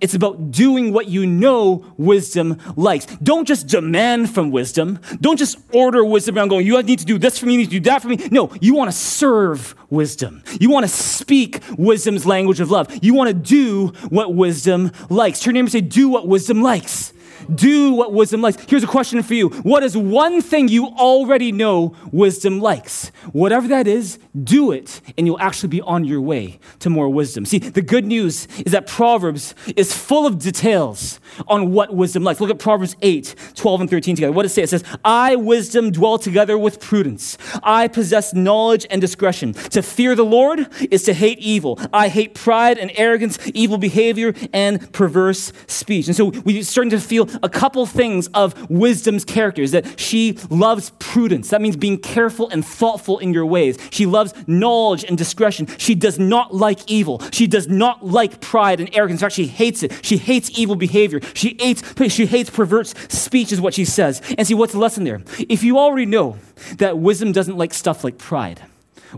[0.00, 3.06] It's about doing what you know wisdom likes.
[3.22, 5.00] Don't just demand from wisdom.
[5.20, 7.64] Don't just order wisdom around going, you need to do this for me, you need
[7.66, 8.16] to do that for me.
[8.30, 10.42] No, you want to serve wisdom.
[10.60, 12.96] You want to speak wisdom's language of love.
[13.02, 15.40] You want to do what wisdom likes.
[15.40, 17.12] Turn your neighbor and say, do what wisdom likes
[17.54, 18.62] do what wisdom likes.
[18.68, 23.10] Here's a question for you What is one thing you already know wisdom likes?
[23.32, 27.44] Whatever that is, do it, and you'll actually be on your way to more wisdom.
[27.44, 32.40] See, the good news is that Proverbs is full of details on what wisdom likes.
[32.40, 34.32] Look at Proverbs 8, 12, and 13 together.
[34.32, 34.62] What does it say?
[34.62, 37.38] It says, I, wisdom, dwell together with prudence.
[37.62, 39.52] I possess knowledge and discretion.
[39.52, 41.78] To fear the Lord is to hate evil.
[41.92, 46.06] I hate pride and arrogance, evil behavior, and perverse speech.
[46.06, 50.90] And so we're starting to feel a couple things of wisdom's characters that she loves
[50.98, 51.50] prudence.
[51.50, 53.78] That means being careful and thoughtful in your ways.
[53.90, 55.66] She loves knowledge and discretion.
[55.78, 57.22] She does not like evil.
[57.32, 59.20] She does not like pride and arrogance.
[59.20, 60.04] In fact, she hates it.
[60.04, 61.20] She hates evil behavior.
[61.34, 64.22] She hates, she hates perverse speech, is what she says.
[64.36, 65.22] And see, what's the lesson there?
[65.38, 66.38] If you already know
[66.76, 68.62] that wisdom doesn't like stuff like pride,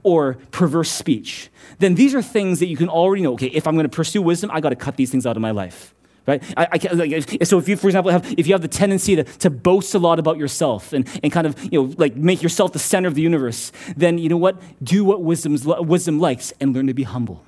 [0.03, 3.33] or perverse speech, then these are things that you can already know.
[3.33, 5.43] Okay, if I'm going to pursue wisdom, I got to cut these things out of
[5.43, 5.95] my life
[6.31, 6.43] right?
[6.57, 9.25] I, I like, so if you, for example, have, if you have the tendency to,
[9.25, 12.73] to boast a lot about yourself and, and kind of, you know, like make yourself
[12.73, 14.61] the center of the universe, then you know what?
[14.83, 17.45] Do what wisdom's, wisdom likes and learn to be humble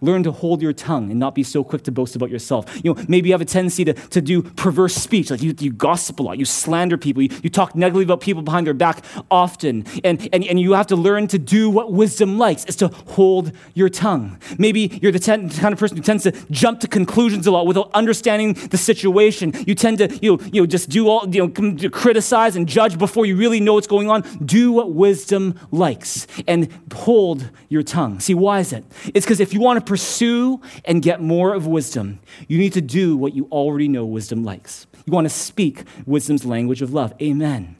[0.00, 2.64] learn to hold your tongue and not be so quick to boast about yourself.
[2.82, 5.72] You know, maybe you have a tendency to, to do perverse speech, like you, you
[5.72, 9.04] gossip a lot, you slander people, you, you talk negatively about people behind their back
[9.30, 9.84] often.
[10.04, 13.52] And, and, and you have to learn to do what wisdom likes, is to hold
[13.74, 14.38] your tongue.
[14.58, 17.66] Maybe you're the ten, kind of person who tends to jump to conclusions a lot
[17.66, 19.52] without understanding the situation.
[19.66, 22.98] You tend to, you know, you know just do all, you know, criticize and judge
[22.98, 24.22] before you really know what's going on.
[24.44, 28.20] Do what wisdom likes and hold your tongue.
[28.20, 28.84] See, why is it?
[29.14, 32.82] It's because if you want to pursue and get more of wisdom, you need to
[32.82, 34.86] do what you already know wisdom likes.
[35.06, 37.14] You want to speak wisdom's language of love.
[37.22, 37.76] Amen.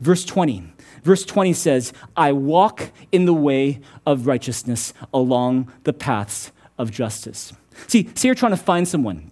[0.00, 0.64] Verse 20.
[1.04, 7.52] Verse 20 says, I walk in the way of righteousness along the paths of justice.
[7.86, 9.30] See, say you're trying to find someone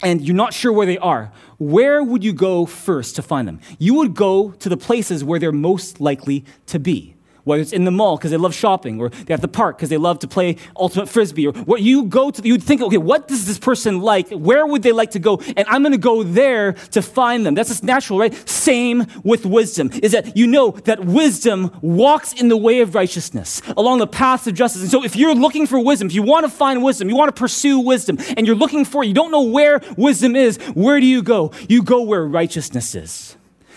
[0.00, 1.32] and you're not sure where they are.
[1.58, 3.58] Where would you go first to find them?
[3.80, 7.13] You would go to the places where they're most likely to be
[7.44, 9.88] whether it's in the mall because they love shopping, or they have the park because
[9.88, 13.28] they love to play ultimate frisbee, or what you go to, you'd think, okay, what
[13.28, 14.28] does this person like?
[14.30, 15.40] Where would they like to go?
[15.56, 17.54] And I'm going to go there to find them.
[17.54, 18.34] That's just natural, right?
[18.48, 23.62] Same with wisdom, is that you know that wisdom walks in the way of righteousness,
[23.76, 24.82] along the paths of justice.
[24.82, 27.34] And so if you're looking for wisdom, if you want to find wisdom, you want
[27.34, 31.00] to pursue wisdom, and you're looking for it, you don't know where wisdom is, where
[31.00, 31.52] do you go?
[31.68, 33.36] You go where righteousness is.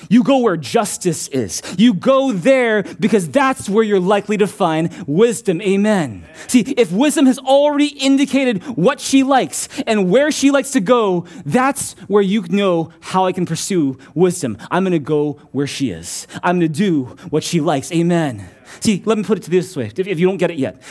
[0.09, 1.61] You go where justice is.
[1.77, 5.61] You go there because that's where you're likely to find wisdom.
[5.61, 6.25] Amen.
[6.47, 11.25] See, if wisdom has already indicated what she likes and where she likes to go,
[11.45, 14.57] that's where you know how I can pursue wisdom.
[14.71, 16.27] I'm going to go where she is.
[16.43, 17.91] I'm going to do what she likes.
[17.91, 18.47] Amen.
[18.79, 20.81] See, let me put it this way if, if you don't get it yet.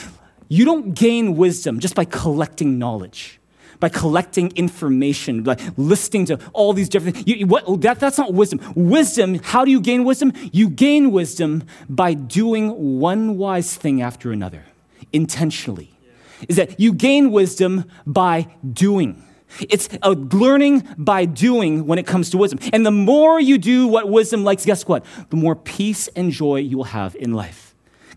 [0.49, 3.41] You don't gain wisdom just by collecting knowledge
[3.81, 7.29] by collecting information, by listening to all these different things.
[7.29, 8.61] You, what, that, that's not wisdom.
[8.75, 10.33] Wisdom, how do you gain wisdom?
[10.53, 14.65] You gain wisdom by doing one wise thing after another,
[15.13, 15.91] intentionally.
[16.49, 19.23] Is that you gain wisdom by doing.
[19.61, 22.59] It's a learning by doing when it comes to wisdom.
[22.73, 25.05] And the more you do what wisdom likes, guess what?
[25.31, 27.66] The more peace and joy you will have in life.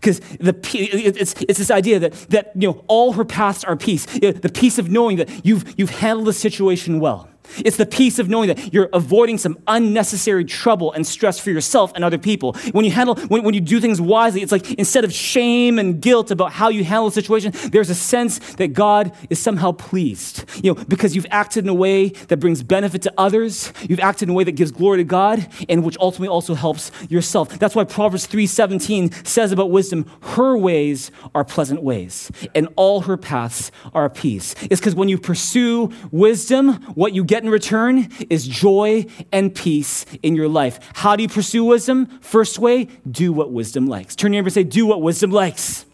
[0.00, 4.06] Because it's, it's this idea that, that you know, all her paths are peace.
[4.06, 7.29] The peace of knowing that you've, you've handled the situation well.
[7.58, 11.92] It's the peace of knowing that you're avoiding some unnecessary trouble and stress for yourself
[11.94, 12.54] and other people.
[12.72, 16.00] When you handle, when, when you do things wisely, it's like instead of shame and
[16.00, 20.44] guilt about how you handle the situation, there's a sense that God is somehow pleased.
[20.62, 24.28] You know, because you've acted in a way that brings benefit to others, you've acted
[24.28, 27.58] in a way that gives glory to God, and which ultimately also helps yourself.
[27.58, 33.16] That's why Proverbs 3:17 says about wisdom, her ways are pleasant ways, and all her
[33.16, 34.54] paths are peace.
[34.70, 39.54] It's because when you pursue wisdom, what you get get in return is joy and
[39.54, 40.78] peace in your life.
[40.94, 42.06] How do you pursue wisdom?
[42.20, 44.14] First way, do what wisdom likes.
[44.14, 45.86] Turn your neighbor and say, do what wisdom likes.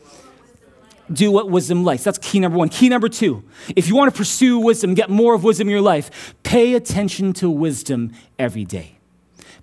[1.13, 2.03] Do what wisdom likes.
[2.03, 2.69] That's key number one.
[2.69, 3.45] Key number two,
[3.77, 7.33] if you want to pursue wisdom, get more of wisdom in your life, pay attention
[7.35, 8.96] to wisdom every day.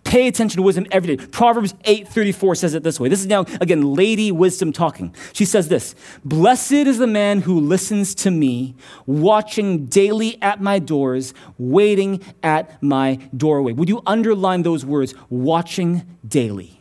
[0.04, 1.26] Pay attention to wisdom every day.
[1.28, 3.10] Proverbs 8:34 says it this way.
[3.10, 5.14] This is now again Lady Wisdom talking.
[5.32, 10.80] She says this: "Blessed is the man who listens to me, watching daily at my
[10.80, 15.16] doors, waiting at my doorway." Would you underline those words?
[15.30, 16.80] Watching daily.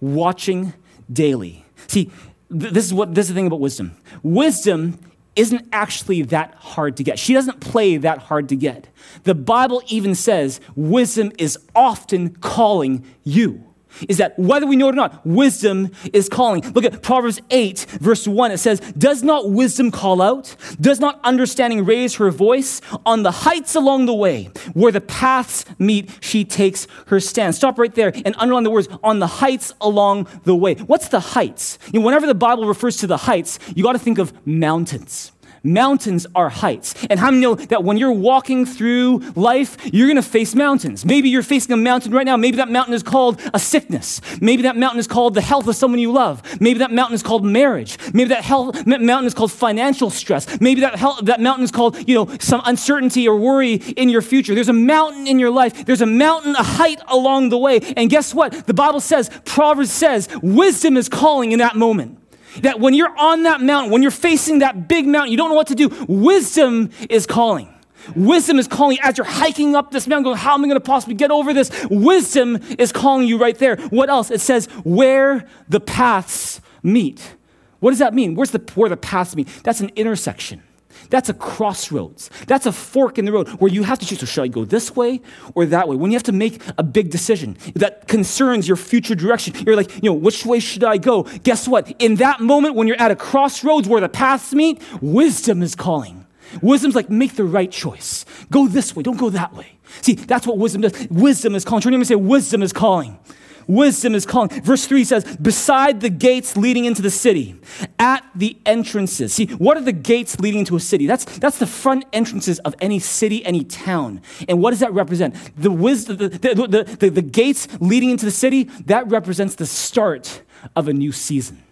[0.00, 0.72] Watching
[1.12, 1.64] daily.
[1.86, 2.10] See,
[2.50, 3.92] this is what this is the thing about wisdom.
[4.22, 4.98] Wisdom
[5.36, 7.18] isn't actually that hard to get.
[7.18, 8.88] She doesn't play that hard to get.
[9.24, 13.73] The Bible even says wisdom is often calling you
[14.08, 16.62] is that whether we know it or not, wisdom is calling.
[16.72, 18.50] Look at Proverbs 8, verse 1.
[18.50, 20.56] It says, Does not wisdom call out?
[20.80, 22.80] Does not understanding raise her voice?
[23.06, 27.54] On the heights along the way, where the paths meet, she takes her stand.
[27.54, 30.74] Stop right there and underline the words, on the heights along the way.
[30.74, 31.78] What's the heights?
[31.92, 35.32] You know, whenever the Bible refers to the heights, you got to think of mountains.
[35.64, 36.94] Mountains are heights.
[37.08, 41.06] And how many know that when you're walking through life, you're going to face mountains?
[41.06, 42.36] Maybe you're facing a mountain right now.
[42.36, 44.20] Maybe that mountain is called a sickness.
[44.42, 46.42] Maybe that mountain is called the health of someone you love.
[46.60, 47.98] Maybe that mountain is called marriage.
[48.12, 50.60] Maybe that health, mountain is called financial stress.
[50.60, 54.22] Maybe that, health, that mountain is called, you know, some uncertainty or worry in your
[54.22, 54.54] future.
[54.54, 55.86] There's a mountain in your life.
[55.86, 57.80] There's a mountain, a height along the way.
[57.96, 58.66] And guess what?
[58.66, 62.18] The Bible says, Proverbs says, wisdom is calling in that moment.
[62.62, 65.54] That when you're on that mountain, when you're facing that big mountain, you don't know
[65.54, 67.70] what to do, wisdom is calling.
[68.14, 70.84] Wisdom is calling as you're hiking up this mountain, going, How am I going to
[70.84, 71.70] possibly get over this?
[71.90, 73.76] Wisdom is calling you right there.
[73.88, 74.30] What else?
[74.30, 77.36] It says, Where the paths meet.
[77.80, 78.34] What does that mean?
[78.34, 79.48] Where's the, where the paths meet?
[79.62, 80.62] That's an intersection.
[81.10, 82.30] That's a crossroads.
[82.46, 84.20] That's a fork in the road where you have to choose.
[84.20, 85.20] So, should I go this way
[85.54, 85.96] or that way?
[85.96, 89.94] When you have to make a big decision that concerns your future direction, you're like,
[90.02, 91.24] you know, which way should I go?
[91.42, 91.92] Guess what?
[92.00, 96.26] In that moment, when you're at a crossroads where the paths meet, wisdom is calling.
[96.62, 98.24] Wisdom's like, make the right choice.
[98.50, 99.66] Go this way, don't go that way.
[100.02, 101.08] See, that's what wisdom does.
[101.08, 101.82] Wisdom is calling.
[101.82, 103.18] Turn to and say, wisdom is calling.
[103.66, 104.48] Wisdom is calling.
[104.62, 107.56] Verse 3 says, beside the gates leading into the city,
[107.98, 109.32] at the entrances.
[109.32, 111.06] See, what are the gates leading into a city?
[111.06, 114.20] That's, that's the front entrances of any city, any town.
[114.48, 115.34] And what does that represent?
[115.56, 120.42] The, wisdom, the, the, the, the gates leading into the city, that represents the start
[120.76, 121.62] of a new season.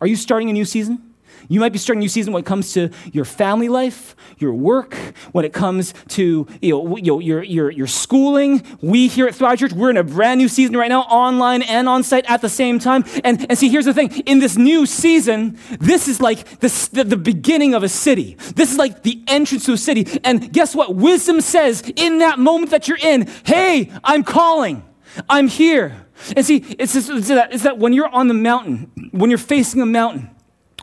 [0.00, 1.11] Are you starting a new season?
[1.52, 4.54] You might be starting a new season when it comes to your family life, your
[4.54, 4.94] work,
[5.32, 8.62] when it comes to you know, you know, your, your, your schooling.
[8.80, 11.90] We here at Thrive Church, we're in a brand new season right now, online and
[11.90, 13.04] on site at the same time.
[13.22, 17.04] And, and see, here's the thing in this new season, this is like the, the,
[17.04, 18.38] the beginning of a city.
[18.56, 20.20] This is like the entrance to a city.
[20.24, 20.94] And guess what?
[20.94, 24.82] Wisdom says in that moment that you're in, hey, I'm calling,
[25.28, 26.06] I'm here.
[26.34, 29.38] And see, it's, just, it's, that, it's that when you're on the mountain, when you're
[29.38, 30.30] facing a mountain,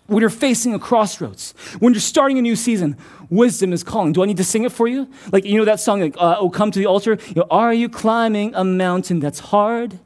[0.09, 2.97] when you're facing a crossroads, when you're starting a new season,
[3.29, 4.11] wisdom is calling.
[4.11, 5.07] Do I need to sing it for you?
[5.31, 7.17] Like, you know that song, like, uh, Oh, come to the altar?
[7.27, 9.99] You know, are you climbing a mountain that's hard?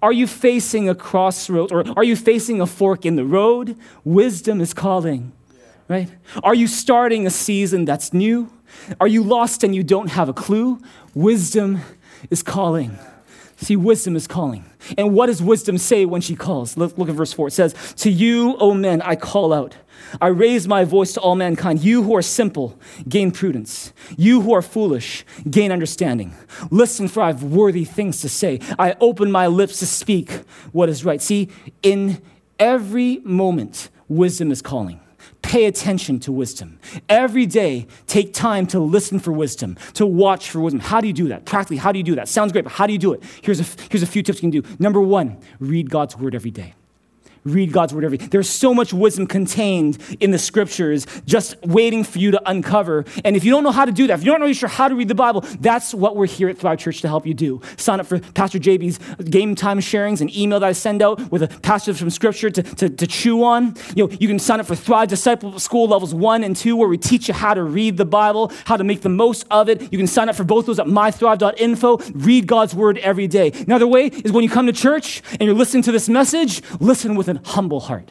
[0.00, 3.76] Are you facing a crossroads or are you facing a fork in the road?
[4.04, 5.32] Wisdom is calling,
[5.88, 6.08] right?
[6.44, 8.50] Are you starting a season that's new?
[9.00, 10.80] Are you lost and you don't have a clue?
[11.12, 11.80] Wisdom
[12.30, 12.98] is calling.
[13.60, 14.64] See, wisdom is calling.
[14.96, 16.78] And what does wisdom say when she calls?
[16.78, 17.48] Look, look at verse 4.
[17.48, 19.76] It says, To you, O men, I call out.
[20.18, 21.84] I raise my voice to all mankind.
[21.84, 23.92] You who are simple, gain prudence.
[24.16, 26.34] You who are foolish, gain understanding.
[26.70, 28.60] Listen, for I have worthy things to say.
[28.78, 30.30] I open my lips to speak
[30.72, 31.20] what is right.
[31.20, 31.50] See,
[31.82, 32.22] in
[32.58, 35.00] every moment, wisdom is calling
[35.50, 36.78] pay attention to wisdom.
[37.08, 40.78] Every day, take time to listen for wisdom, to watch for wisdom.
[40.78, 41.44] How do you do that?
[41.44, 42.28] Practically, how do you do that?
[42.28, 43.24] Sounds great, but how do you do it?
[43.42, 44.76] Here's a, here's a few tips you can do.
[44.78, 46.74] Number one, read God's word every day
[47.44, 48.26] read God's word every day.
[48.26, 53.04] There's so much wisdom contained in the scriptures just waiting for you to uncover.
[53.24, 54.88] And if you don't know how to do that, if you're not really sure how
[54.88, 57.60] to read the Bible, that's what we're here at Thrive Church to help you do.
[57.76, 61.42] Sign up for Pastor JB's game time sharings, an email that I send out with
[61.42, 63.74] a passage from scripture to, to, to chew on.
[63.94, 66.88] You know, you can sign up for Thrive Disciple School levels one and two, where
[66.88, 69.80] we teach you how to read the Bible, how to make the most of it.
[69.92, 71.96] You can sign up for both those at mythrive.info.
[72.14, 73.52] Read God's word every day.
[73.52, 77.14] Another way is when you come to church and you're listening to this message, listen
[77.14, 78.10] with an humble heart.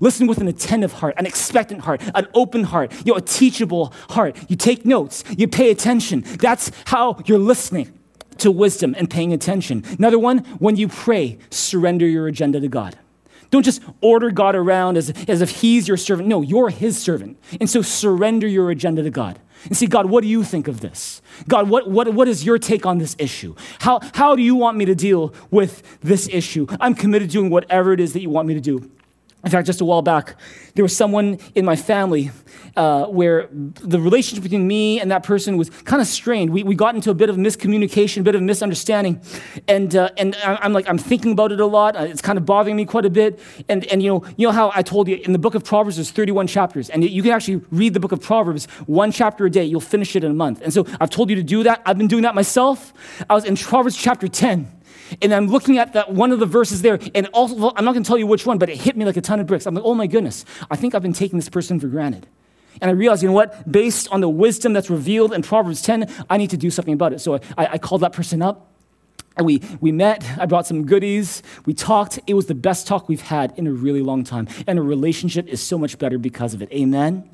[0.00, 3.94] Listen with an attentive heart, an expectant heart, an open heart, you know, a teachable
[4.10, 4.36] heart.
[4.48, 6.22] You take notes, you pay attention.
[6.38, 7.98] That's how you're listening
[8.38, 9.84] to wisdom and paying attention.
[9.98, 12.98] Another one, when you pray, surrender your agenda to God.
[13.50, 16.28] Don't just order God around as, as if He's your servant.
[16.28, 17.38] No, you're His servant.
[17.60, 19.38] And so surrender your agenda to God.
[19.66, 21.20] And see, God, what do you think of this?
[21.48, 23.54] God, what, what, what is your take on this issue?
[23.80, 26.66] How, how do you want me to deal with this issue?
[26.80, 28.90] I'm committed to doing whatever it is that you want me to do.
[29.44, 30.34] In fact, just a while back,
[30.74, 32.32] there was someone in my family
[32.76, 36.50] uh, where the relationship between me and that person was kind of strained.
[36.50, 39.20] We, we got into a bit of miscommunication, a bit of misunderstanding.
[39.68, 41.96] And, uh, and I'm like, I'm thinking about it a lot.
[41.96, 43.38] Uh, it's kind of bothering me quite a bit.
[43.68, 45.96] And, and you, know, you know how I told you in the book of Proverbs,
[45.96, 46.90] there's 31 chapters.
[46.90, 49.64] And you can actually read the book of Proverbs one chapter a day.
[49.64, 50.60] You'll finish it in a month.
[50.62, 51.82] And so I've told you to do that.
[51.86, 52.92] I've been doing that myself.
[53.30, 54.75] I was in Proverbs chapter 10.
[55.22, 58.02] And I'm looking at that one of the verses there, and also, I'm not going
[58.02, 59.66] to tell you which one, but it hit me like a ton of bricks.
[59.66, 62.26] I'm like, oh my goodness, I think I've been taking this person for granted.
[62.80, 63.70] And I realized, you know what?
[63.70, 67.12] Based on the wisdom that's revealed in Proverbs 10, I need to do something about
[67.12, 67.20] it.
[67.20, 68.72] So I, I called that person up.
[69.36, 72.18] And we, we met, I brought some goodies, we talked.
[72.26, 74.48] It was the best talk we've had in a really long time.
[74.66, 76.72] And a relationship is so much better because of it.
[76.72, 77.28] Amen?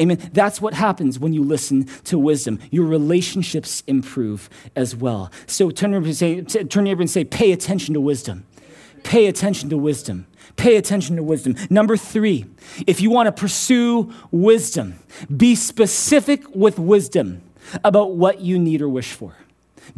[0.00, 0.30] Amen.
[0.32, 2.58] That's what happens when you listen to wisdom.
[2.70, 5.30] Your relationships improve as well.
[5.46, 8.46] So turn and say, turn and say, pay attention to wisdom.
[9.02, 10.26] Pay attention to wisdom.
[10.56, 11.54] Pay attention to wisdom.
[11.70, 12.46] Number three,
[12.86, 14.98] if you want to pursue wisdom,
[15.34, 17.42] be specific with wisdom
[17.84, 19.34] about what you need or wish for.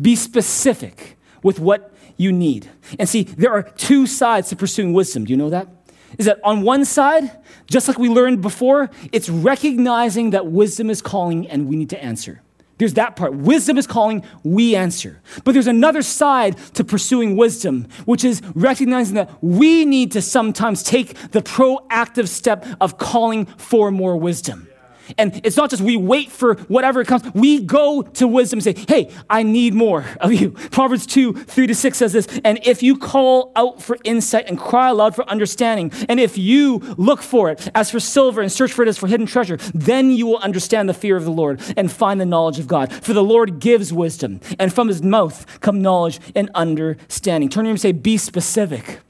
[0.01, 2.68] Be specific with what you need.
[2.99, 5.24] And see, there are two sides to pursuing wisdom.
[5.24, 5.68] Do you know that?
[6.17, 7.31] Is that on one side,
[7.67, 12.03] just like we learned before, it's recognizing that wisdom is calling and we need to
[12.03, 12.41] answer.
[12.79, 13.35] There's that part.
[13.35, 15.21] Wisdom is calling, we answer.
[15.45, 20.85] But there's another side to pursuing wisdom, which is recognizing that we need to sometimes
[20.85, 24.68] take the proactive step of calling for more wisdom.
[25.17, 27.23] And it's not just we wait for whatever comes.
[27.35, 30.51] We go to wisdom and say, hey, I need more of you.
[30.71, 32.41] Proverbs 2, 3 to 6 says this.
[32.45, 36.79] And if you call out for insight and cry aloud for understanding, and if you
[36.97, 40.11] look for it as for silver and search for it as for hidden treasure, then
[40.11, 42.93] you will understand the fear of the Lord and find the knowledge of God.
[42.93, 47.49] For the Lord gives wisdom, and from his mouth come knowledge and understanding.
[47.49, 49.01] Turn to him and say, be specific.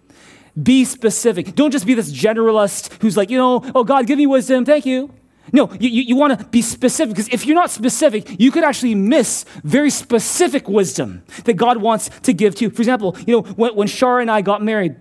[0.61, 1.55] Be specific.
[1.55, 4.65] Don't just be this generalist who's like, you know, oh God, give me wisdom.
[4.65, 5.13] Thank you.
[5.53, 8.65] No, you, you, you want to be specific because if you're not specific, you could
[8.65, 12.71] actually miss very specific wisdom that God wants to give to you.
[12.71, 14.97] For example, you know, when, when Shara and I got married,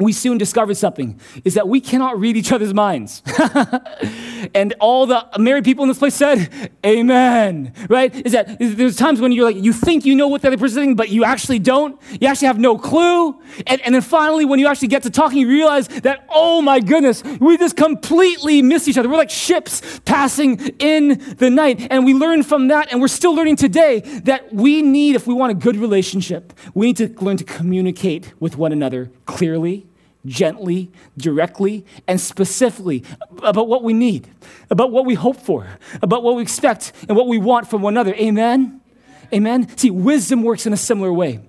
[0.00, 3.22] we soon discovered something is that we cannot read each other's minds.
[4.54, 7.72] and all the married people in this place said, Amen.
[7.88, 8.14] Right?
[8.14, 10.66] Is that there's times when you're like, you think you know what the other person
[10.66, 12.00] is saying, but you actually don't.
[12.20, 13.40] You actually have no clue.
[13.66, 16.80] And, and then finally, when you actually get to talking, you realize that, oh my
[16.80, 19.08] goodness, we just completely miss each other.
[19.08, 21.86] We're like ships passing in the night.
[21.90, 25.34] And we learn from that, and we're still learning today that we need, if we
[25.34, 29.87] want a good relationship, we need to learn to communicate with one another clearly
[30.26, 33.04] gently, directly, and specifically
[33.42, 34.28] about what we need,
[34.70, 35.66] about what we hope for,
[36.02, 38.14] about what we expect, and what we want from one another.
[38.14, 38.80] Amen?
[39.32, 39.76] Amen?
[39.76, 41.40] See, wisdom works in a similar way.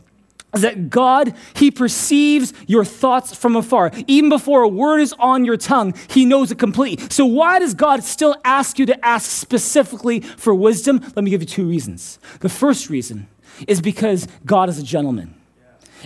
[0.52, 3.92] That God, He perceives your thoughts from afar.
[4.08, 7.08] Even before a word is on your tongue, He knows it completely.
[7.12, 11.02] So, why does God still ask you to ask specifically for wisdom?
[11.16, 12.18] Let me give you two reasons.
[12.40, 13.28] The first reason
[13.68, 15.39] is because God is a gentleman.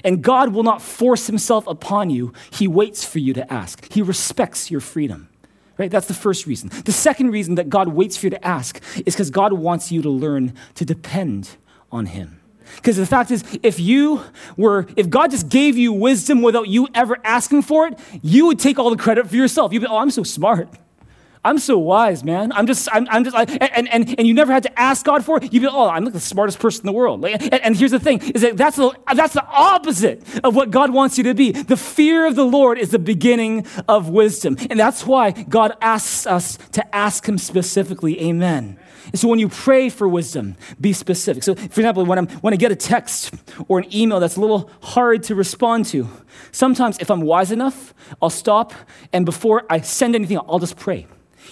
[0.04, 2.34] And God will not force himself upon you.
[2.52, 3.92] He waits for you to ask.
[3.92, 5.30] He respects your freedom.
[5.78, 5.90] Right?
[5.90, 6.70] That's the first reason.
[6.86, 10.02] The second reason that God waits for you to ask is because God wants you
[10.04, 11.58] to learn to depend
[11.92, 12.40] on him.
[12.76, 14.22] Because the fact is, if you
[14.56, 18.60] were, if God just gave you wisdom without you ever asking for it, you would
[18.60, 19.74] take all the credit for yourself.
[19.74, 20.70] You'd be, oh, I'm so smart.
[21.46, 22.54] I'm so wise, man.
[22.54, 25.26] I'm just, I'm, I'm just, I, and, and, and you never had to ask God
[25.26, 25.52] for it.
[25.52, 27.20] You'd be, oh, I'm like the smartest person in the world.
[27.22, 30.72] Like, and, and here's the thing, is that that's the, that's the opposite of what
[30.72, 31.52] God wants you to be.
[31.52, 34.56] The fear of the Lord is the beginning of wisdom.
[34.70, 38.80] And that's why God asks us to ask him specifically, amen.
[39.08, 41.44] And so when you pray for wisdom, be specific.
[41.44, 43.34] So, for example, when, I'm, when I get a text
[43.68, 46.08] or an email that's a little hard to respond to,
[46.54, 48.74] sometimes if I'm wise enough, I'll stop
[49.12, 51.06] and before I send anything, I'll just pray.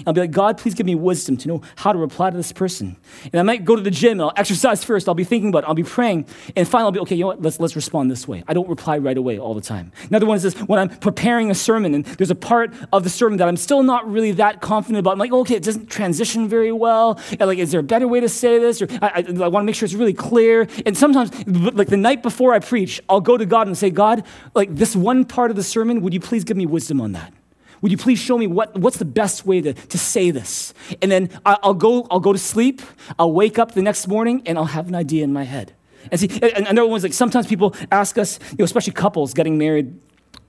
[0.05, 2.51] I'll be like, God, please give me wisdom to know how to reply to this
[2.51, 2.97] person.
[3.31, 5.07] And I might go to the gym I'll exercise first.
[5.07, 5.67] I'll be thinking about it.
[5.67, 6.25] I'll be praying.
[6.55, 7.41] And finally, I'll be, okay, you know what?
[7.41, 8.43] Let's, let's respond this way.
[8.47, 9.91] I don't reply right away all the time.
[10.09, 13.09] Another one is this when I'm preparing a sermon and there's a part of the
[13.09, 15.13] sermon that I'm still not really that confident about.
[15.13, 17.19] I'm like, okay, it doesn't transition very well.
[17.31, 18.81] And like, is there a better way to say this?
[18.81, 20.67] Or I, I, I want to make sure it's really clear.
[20.85, 24.25] And sometimes, like the night before I preach, I'll go to God and say, God,
[24.55, 27.33] like this one part of the sermon, would you please give me wisdom on that?
[27.81, 30.73] Would you please show me what, what's the best way to, to say this?
[31.01, 32.81] And then I'll go, I'll go to sleep,
[33.17, 35.73] I'll wake up the next morning, and I'll have an idea in my head.
[36.11, 39.99] And see, another one's like sometimes people ask us, you know, especially couples getting married,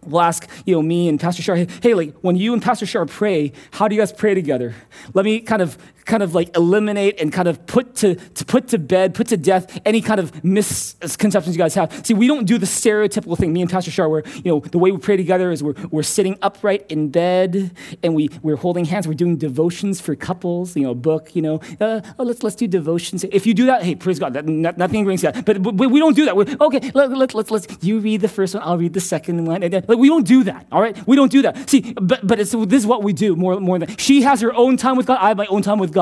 [0.06, 2.86] will ask, you know, me and Pastor Shar, hey, hey, like when you and Pastor
[2.86, 4.74] Shar pray, how do you guys pray together?
[5.14, 5.78] Let me kind of
[6.12, 9.36] kind of like eliminate and kind of put to, to put to bed, put to
[9.38, 11.88] death any kind of misconceptions you guys have.
[12.06, 14.76] See, we don't do the stereotypical thing, me and Pastor Shar, where you know the
[14.76, 17.70] way we pray together is we're, we're sitting upright in bed
[18.02, 21.40] and we, we're holding hands, we're doing devotions for couples, you know, a book, you
[21.40, 23.24] know, uh, oh, let's let's do devotions.
[23.24, 25.46] If you do that, hey, praise God, that, nothing against that.
[25.46, 26.36] But, but, we don't do that.
[26.36, 29.46] We're, okay, let, let, let's, let's, you read the first one, I'll read the second
[29.46, 29.62] one.
[29.62, 30.94] and Like, we don't do that, all right?
[31.06, 31.70] We don't do that.
[31.70, 34.52] See, but, but it's, this is what we do more, more than, she has her
[34.52, 36.01] own time with God, I have my own time with God.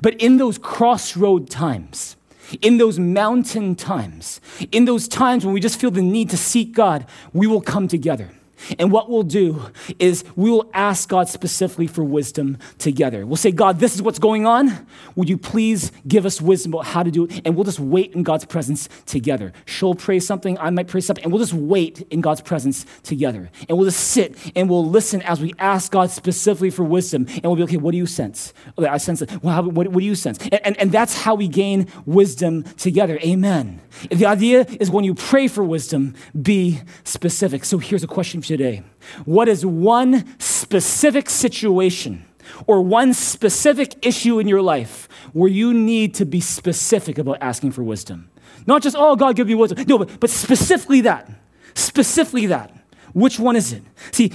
[0.00, 2.16] But in those crossroad times,
[2.62, 4.40] in those mountain times,
[4.72, 7.88] in those times when we just feel the need to seek God, we will come
[7.88, 8.30] together.
[8.78, 9.62] And what we'll do
[9.98, 13.26] is we will ask God specifically for wisdom together.
[13.26, 14.86] We'll say, God, this is what's going on.
[15.16, 17.42] Would you please give us wisdom about how to do it?
[17.44, 19.52] And we'll just wait in God's presence together.
[19.66, 23.50] She'll pray something, I might pray something, and we'll just wait in God's presence together.
[23.68, 27.26] And we'll just sit and we'll listen as we ask God specifically for wisdom.
[27.28, 28.52] And we'll be, okay, what do you sense?
[28.78, 29.42] Okay, I sense it.
[29.42, 30.38] Well, what, what, do you sense?
[30.38, 33.18] And, and, and that's how we gain wisdom together.
[33.22, 33.80] Amen.
[34.10, 37.64] The idea is when you pray for wisdom, be specific.
[37.64, 38.82] So here's a question today
[39.24, 42.24] What is one specific situation
[42.66, 47.70] or one specific issue in your life where you need to be specific about asking
[47.72, 48.28] for wisdom?
[48.66, 49.84] Not just, oh, God, give me wisdom.
[49.86, 51.30] No, but, but specifically that.
[51.74, 52.74] Specifically that.
[53.12, 53.82] Which one is it?
[54.10, 54.32] See,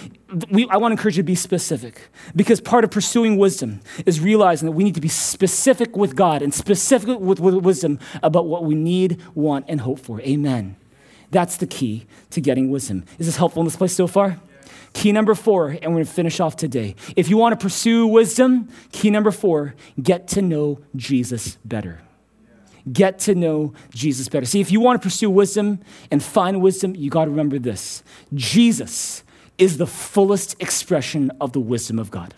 [0.50, 4.20] we, I want to encourage you to be specific because part of pursuing wisdom is
[4.20, 8.48] realizing that we need to be specific with God and specific with, with wisdom about
[8.48, 10.22] what we need, want, and hope for.
[10.22, 10.78] Amen.
[11.32, 13.06] That's the key to getting wisdom.
[13.20, 14.40] Is this helpful in this place so far?
[14.94, 16.96] Key number four, and we're to finish off today.
[17.18, 22.02] If you want to pursue wisdom, key number four, get to know Jesus better.
[22.92, 24.46] Get to know Jesus better.
[24.46, 25.80] See, if you want to pursue wisdom
[26.12, 28.04] and find wisdom, you got to remember this
[28.34, 29.24] Jesus
[29.58, 32.34] is the fullest expression of the wisdom of God.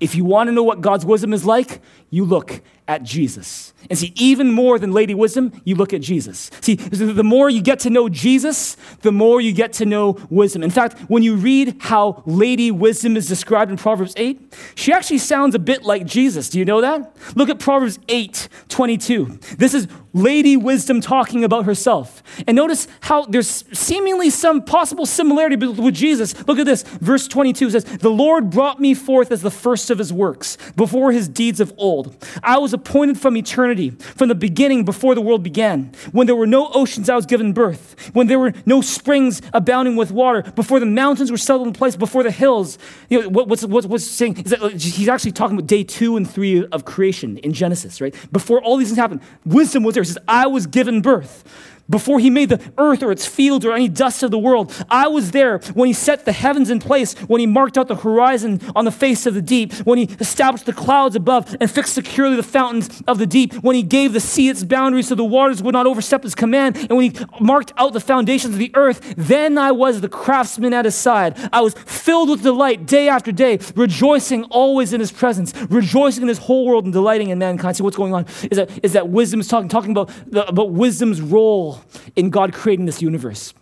[0.00, 1.80] If you want to know what God's wisdom is like,
[2.10, 3.72] you look at Jesus.
[3.88, 6.50] And see, even more than Lady Wisdom, you look at Jesus.
[6.60, 10.62] See, the more you get to know Jesus, the more you get to know wisdom.
[10.62, 15.18] In fact, when you read how Lady Wisdom is described in Proverbs 8, she actually
[15.18, 16.50] sounds a bit like Jesus.
[16.50, 17.14] Do you know that?
[17.34, 19.38] Look at Proverbs 8 22.
[19.56, 22.22] This is Lady Wisdom talking about herself.
[22.46, 26.46] And notice how there's seemingly some possible similarity with Jesus.
[26.46, 26.82] Look at this.
[26.82, 31.12] Verse 22 says, The Lord brought me forth as the first of his works, before
[31.12, 32.16] his deeds of old.
[32.42, 35.92] I was appointed from eternity, from the beginning before the world began.
[36.12, 38.10] When there were no oceans, I was given birth.
[38.12, 41.96] When there were no springs abounding with water, before the mountains were settled in place,
[41.96, 42.78] before the hills.
[43.08, 45.84] You know, what, what's, what's, what's saying is that uh, he's actually talking about day
[45.84, 48.14] two and three of creation in Genesis, right?
[48.32, 50.02] Before all these things happened, wisdom was there.
[50.02, 51.44] He says, I was given birth
[51.88, 54.72] before he made the earth or its fields or any dust of the world.
[54.90, 57.96] I was there when he set the heavens in place, when he marked out the
[57.96, 61.94] horizon on the face of the deep, when he established the clouds above and fixed
[61.94, 65.24] securely the fountains of the deep, when he gave the sea its boundaries so the
[65.24, 68.70] waters would not overstep his command, and when he marked out the foundations of the
[68.74, 69.14] earth.
[69.16, 71.38] Then I was the craftsman at his side.
[71.52, 76.28] I was filled with delight day after day, rejoicing always in his presence, rejoicing in
[76.28, 77.76] his whole world and delighting in mankind.
[77.76, 80.70] See what's going on is that, is that wisdom is talking, talking about, the, about
[80.70, 81.73] wisdom's role
[82.16, 83.54] in God creating this universe.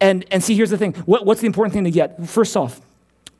[0.00, 2.26] And, and see, here's the thing what, what's the important thing to get?
[2.28, 2.80] First off,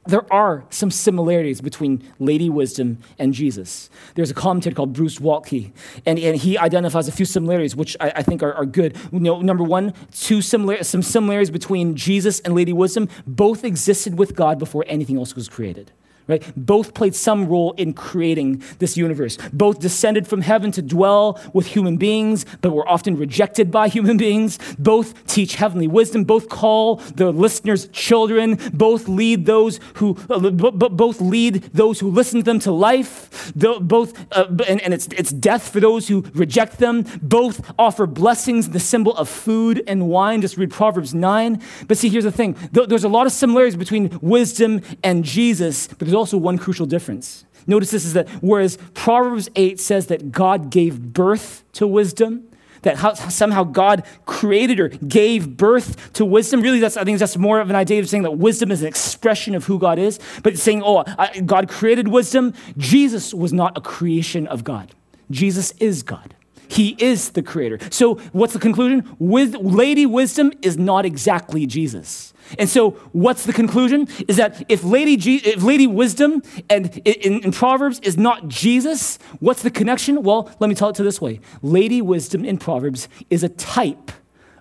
[0.06, 3.90] there are some similarities between Lady Wisdom and Jesus.
[4.14, 5.72] There's a commentator called Bruce Waltke,
[6.04, 8.96] and, and he identifies a few similarities, which I, I think are, are good.
[9.10, 13.08] You know, number one, two similar, some similarities between Jesus and Lady Wisdom.
[13.26, 15.90] Both existed with God before anything else was created
[16.28, 16.42] right?
[16.56, 19.38] Both played some role in creating this universe.
[19.52, 24.16] Both descended from heaven to dwell with human beings, but were often rejected by human
[24.16, 24.58] beings.
[24.78, 26.24] Both teach heavenly wisdom.
[26.24, 28.58] Both call the listeners children.
[28.72, 33.52] Both lead those who uh, both lead those who listen to them to life.
[33.54, 37.04] Both uh, and, and it's it's death for those who reject them.
[37.22, 40.40] Both offer blessings, the symbol of food and wine.
[40.40, 41.62] Just read Proverbs nine.
[41.86, 42.56] But see, here's the thing.
[42.72, 47.44] There's a lot of similarities between wisdom and Jesus, but there's also one crucial difference.
[47.66, 52.48] Notice this is that whereas Proverbs 8 says that God gave birth to wisdom,
[52.82, 56.60] that how, somehow God created or gave birth to wisdom.
[56.60, 58.88] Really, that's I think that's more of an idea of saying that wisdom is an
[58.88, 60.20] expression of who God is.
[60.42, 62.54] But saying, oh, I, God created wisdom.
[62.76, 64.94] Jesus was not a creation of God.
[65.30, 66.34] Jesus is God.
[66.68, 67.78] He is the creator.
[67.90, 69.08] So, what's the conclusion?
[69.18, 72.34] With Lady Wisdom is not exactly Jesus.
[72.58, 74.08] And so, what's the conclusion?
[74.28, 79.18] Is that if Lady, G- if Lady Wisdom and in, in Proverbs is not Jesus,
[79.40, 80.22] what's the connection?
[80.22, 84.12] Well, let me tell it to this way Lady Wisdom in Proverbs is a type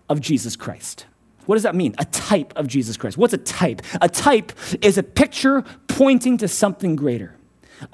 [0.10, 1.06] of Jesus Christ.
[1.46, 1.96] What does that mean?
[1.98, 3.18] A type of Jesus Christ.
[3.18, 3.82] What's a type?
[4.02, 7.36] A type is a picture pointing to something greater.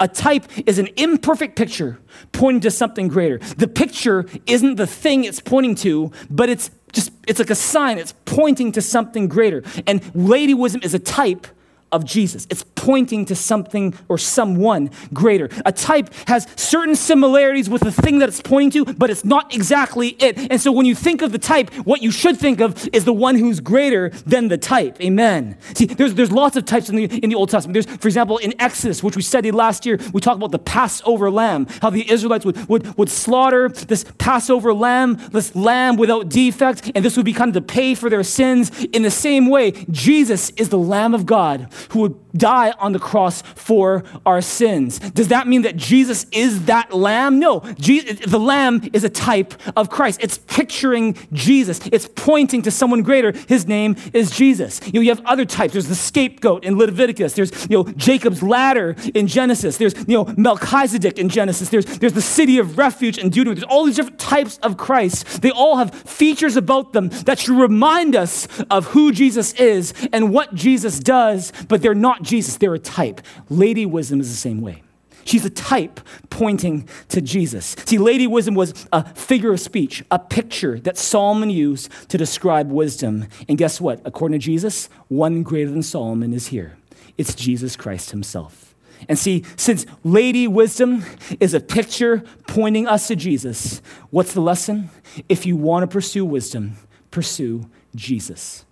[0.00, 1.98] A type is an imperfect picture
[2.32, 3.38] pointing to something greater.
[3.56, 7.98] The picture isn't the thing it's pointing to, but it's just, it's like a sign.
[7.98, 9.62] It's pointing to something greater.
[9.86, 11.46] And Lady Wisdom is a type
[11.92, 12.46] of Jesus.
[12.50, 15.48] It's pointing to something or someone greater.
[15.64, 19.54] A type has certain similarities with the thing that it's pointing to, but it's not
[19.54, 20.50] exactly it.
[20.50, 23.12] And so when you think of the type, what you should think of is the
[23.12, 25.00] one who's greater than the type.
[25.00, 25.56] Amen.
[25.74, 27.74] See, there's, there's lots of types in the, in the Old Testament.
[27.74, 31.30] There's, for example, in Exodus, which we studied last year, we talked about the Passover
[31.30, 36.90] lamb, how the Israelites would, would, would slaughter this Passover lamb, this lamb without defect,
[36.94, 38.70] and this would be kind of to pay for their sins.
[38.92, 42.98] In the same way, Jesus is the Lamb of God who would die on the
[42.98, 44.98] cross for our sins.
[44.98, 47.38] Does that mean that Jesus is that lamb?
[47.38, 47.60] No.
[47.60, 50.20] the lamb is a type of Christ.
[50.22, 51.80] It's picturing Jesus.
[51.92, 53.32] It's pointing to someone greater.
[53.48, 54.80] His name is Jesus.
[54.86, 55.72] You, know, you have other types.
[55.72, 57.34] There's the scapegoat in Leviticus.
[57.34, 59.76] There's you know Jacob's ladder in Genesis.
[59.76, 61.68] There's you know Melchizedek in Genesis.
[61.68, 63.60] There's there's the city of refuge in Deuteronomy.
[63.60, 65.42] There's all these different types of Christ.
[65.42, 70.32] They all have features about them that should remind us of who Jesus is and
[70.32, 72.56] what Jesus does, but they're not Jesus.
[72.56, 73.20] They're a type.
[73.48, 74.82] Lady Wisdom is the same way.
[75.24, 76.00] She's a type
[76.30, 77.76] pointing to Jesus.
[77.86, 82.70] See, Lady Wisdom was a figure of speech, a picture that Solomon used to describe
[82.70, 83.28] wisdom.
[83.48, 84.00] And guess what?
[84.04, 86.76] According to Jesus, one greater than Solomon is here.
[87.16, 88.74] It's Jesus Christ himself.
[89.08, 91.04] And see, since Lady Wisdom
[91.40, 94.90] is a picture pointing us to Jesus, what's the lesson?
[95.28, 96.76] If you want to pursue wisdom,
[97.10, 98.64] pursue Jesus.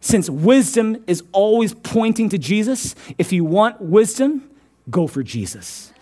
[0.00, 4.50] Since wisdom is always pointing to Jesus, if you want wisdom,
[4.88, 5.92] go for Jesus.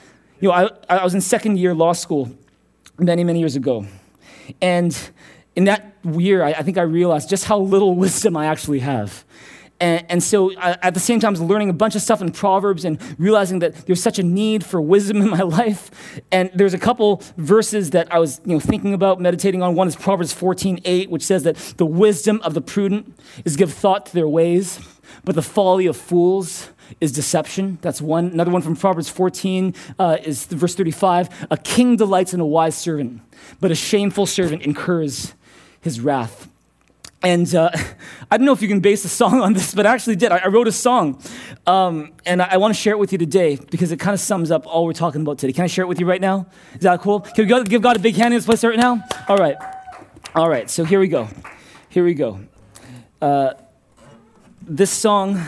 [0.40, 0.68] You know, I,
[1.00, 2.30] I was in second year law school
[2.98, 3.86] many, many years ago.
[4.62, 4.96] And
[5.56, 9.24] in that year, I, I think I realized just how little wisdom I actually have.
[9.80, 12.20] And, and so I, at the same time, I was learning a bunch of stuff
[12.20, 16.20] in Proverbs and realizing that there's such a need for wisdom in my life.
[16.32, 19.74] And there's a couple verses that I was you know, thinking about, meditating on.
[19.74, 23.72] One is Proverbs 14, 8, which says that the wisdom of the prudent is give
[23.72, 24.80] thought to their ways,
[25.24, 26.70] but the folly of fools
[27.00, 27.78] is deception.
[27.82, 28.28] That's one.
[28.28, 31.46] Another one from Proverbs 14 uh, is verse 35.
[31.50, 33.20] A king delights in a wise servant,
[33.60, 35.34] but a shameful servant incurs
[35.80, 36.48] his wrath.
[37.22, 37.70] And uh,
[38.30, 40.32] I don't know if you can base a song on this, but I actually did.
[40.32, 41.22] I, I wrote a song,
[41.66, 44.20] um, and I, I want to share it with you today because it kind of
[44.20, 45.52] sums up all we're talking about today.
[45.52, 46.46] Can I share it with you right now?
[46.74, 47.20] Is that cool?
[47.20, 49.04] Can we give God a big hand in this place right now?
[49.28, 49.56] All right.
[50.34, 51.28] All right, so here we go.
[51.88, 52.40] Here we go.
[53.20, 53.54] Uh,
[54.62, 55.42] this song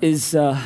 [0.00, 0.34] is.
[0.34, 0.60] Uh,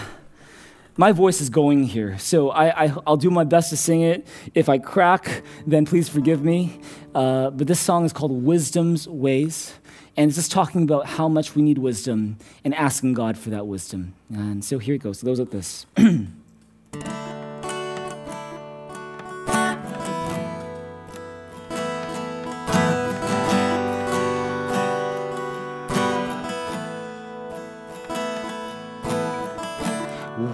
[0.99, 4.27] my voice is going here, so I, will do my best to sing it.
[4.55, 6.81] If I crack, then please forgive me.
[7.15, 9.75] Uh, but this song is called Wisdom's Ways.
[10.19, 13.67] And it's just talking about how much we need wisdom and asking God for that
[13.67, 14.15] wisdom.
[14.33, 15.23] And so here it goes.
[15.23, 15.85] It goes like this.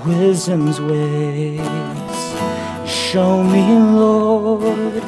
[0.04, 1.60] Wisdom's ways,
[2.88, 5.02] show me, Lord.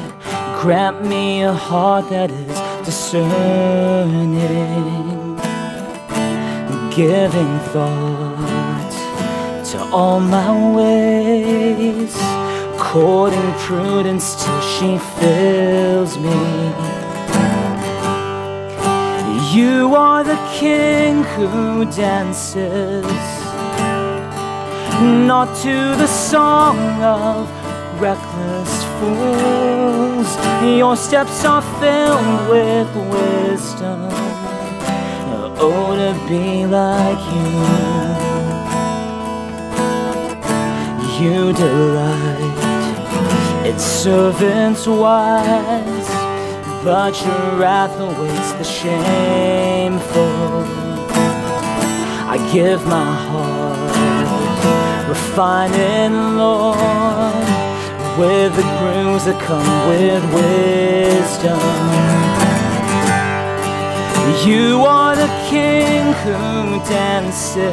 [0.61, 4.35] Grant me a heart that is discerning,
[6.95, 8.93] giving thought
[9.71, 12.15] to all my ways,
[12.77, 16.39] courting prudence till she fills me.
[19.51, 23.05] You are the king who dances,
[25.01, 27.49] not to the song of
[27.99, 28.54] reckless
[28.99, 30.29] fools.
[30.77, 34.09] Your steps are filled with wisdom.
[35.57, 37.45] Oh, to be like you.
[41.19, 42.55] You delight
[43.65, 46.09] its servants wise,
[46.83, 50.25] but your wrath awaits the shameful.
[52.27, 57.34] I give my heart, refining Lord
[58.17, 61.59] with the grooves that come with wisdom.
[64.47, 67.65] You are the king who dances,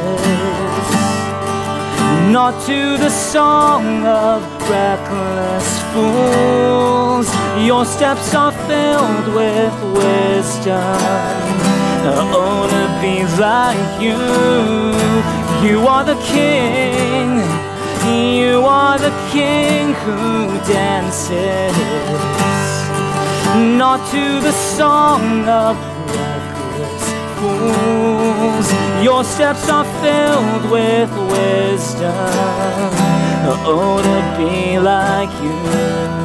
[2.31, 7.27] not to the song of reckless fools.
[7.65, 10.97] Your steps are filled with wisdom.
[12.35, 14.19] Oh, to be like you,
[15.65, 17.12] you are the king
[18.05, 21.75] you are the king who dances,
[23.77, 25.77] not to the song of
[26.15, 27.05] reckless
[27.37, 28.67] fools.
[29.03, 32.13] Your steps are filled with wisdom.
[33.65, 36.22] Oh, to be like you.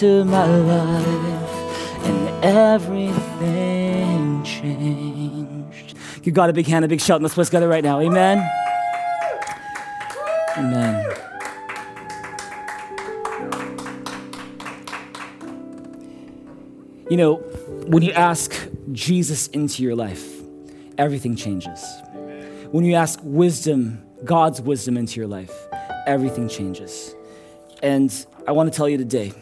[0.00, 5.96] Into my life and everything changed.
[6.22, 7.98] Give God a big hand, a big shout, and let's put together right now.
[7.98, 8.48] Amen.
[10.56, 11.04] Amen.
[17.10, 17.34] You know,
[17.88, 18.54] when you ask
[18.92, 20.24] Jesus into your life,
[20.96, 21.84] everything changes.
[22.70, 25.50] When you ask wisdom, God's wisdom into your life,
[26.06, 27.16] everything changes.
[27.82, 28.14] And
[28.46, 29.32] I want to tell you today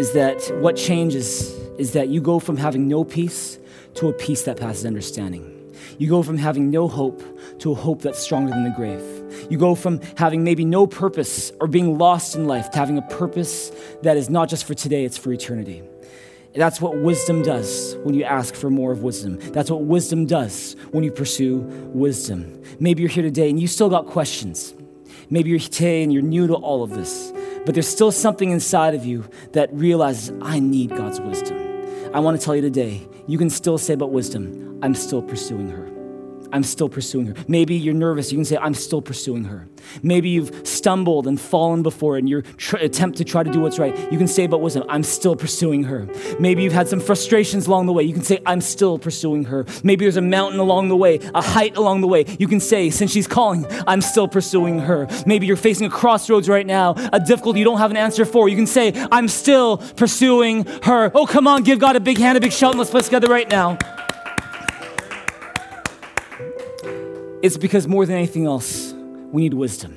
[0.00, 3.58] is that what changes is that you go from having no peace
[3.92, 5.44] to a peace that passes understanding.
[5.98, 7.22] You go from having no hope
[7.58, 9.02] to a hope that's stronger than the grave.
[9.50, 13.02] You go from having maybe no purpose or being lost in life to having a
[13.02, 13.70] purpose
[14.00, 15.82] that is not just for today, it's for eternity.
[16.54, 19.38] That's what wisdom does when you ask for more of wisdom.
[19.52, 21.58] That's what wisdom does when you pursue
[21.92, 22.62] wisdom.
[22.78, 24.72] Maybe you're here today and you still got questions.
[25.28, 27.32] Maybe you're here today and you're new to all of this,
[27.64, 31.58] but there's still something inside of you that realizes, I need God's wisdom.
[32.14, 35.68] I want to tell you today, you can still say about wisdom, I'm still pursuing
[35.68, 35.89] her.
[36.52, 37.34] I'm still pursuing her.
[37.48, 38.32] Maybe you're nervous.
[38.32, 39.68] You can say, I'm still pursuing her.
[40.02, 43.78] Maybe you've stumbled and fallen before in your tr- attempt to try to do what's
[43.78, 43.96] right.
[44.12, 46.08] You can say about wisdom, I'm still pursuing her.
[46.38, 48.02] Maybe you've had some frustrations along the way.
[48.02, 49.66] You can say, I'm still pursuing her.
[49.82, 52.24] Maybe there's a mountain along the way, a height along the way.
[52.38, 55.08] You can say, since she's calling, I'm still pursuing her.
[55.26, 58.48] Maybe you're facing a crossroads right now, a difficulty you don't have an answer for.
[58.48, 61.10] You can say, I'm still pursuing her.
[61.14, 63.28] Oh, come on, give God a big hand, a big shout, and let's put together
[63.28, 63.78] right now.
[67.42, 68.92] It's because more than anything else,
[69.32, 69.96] we need wisdom.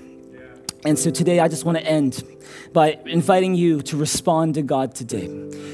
[0.86, 2.24] And so today, I just want to end
[2.72, 5.28] by inviting you to respond to God today.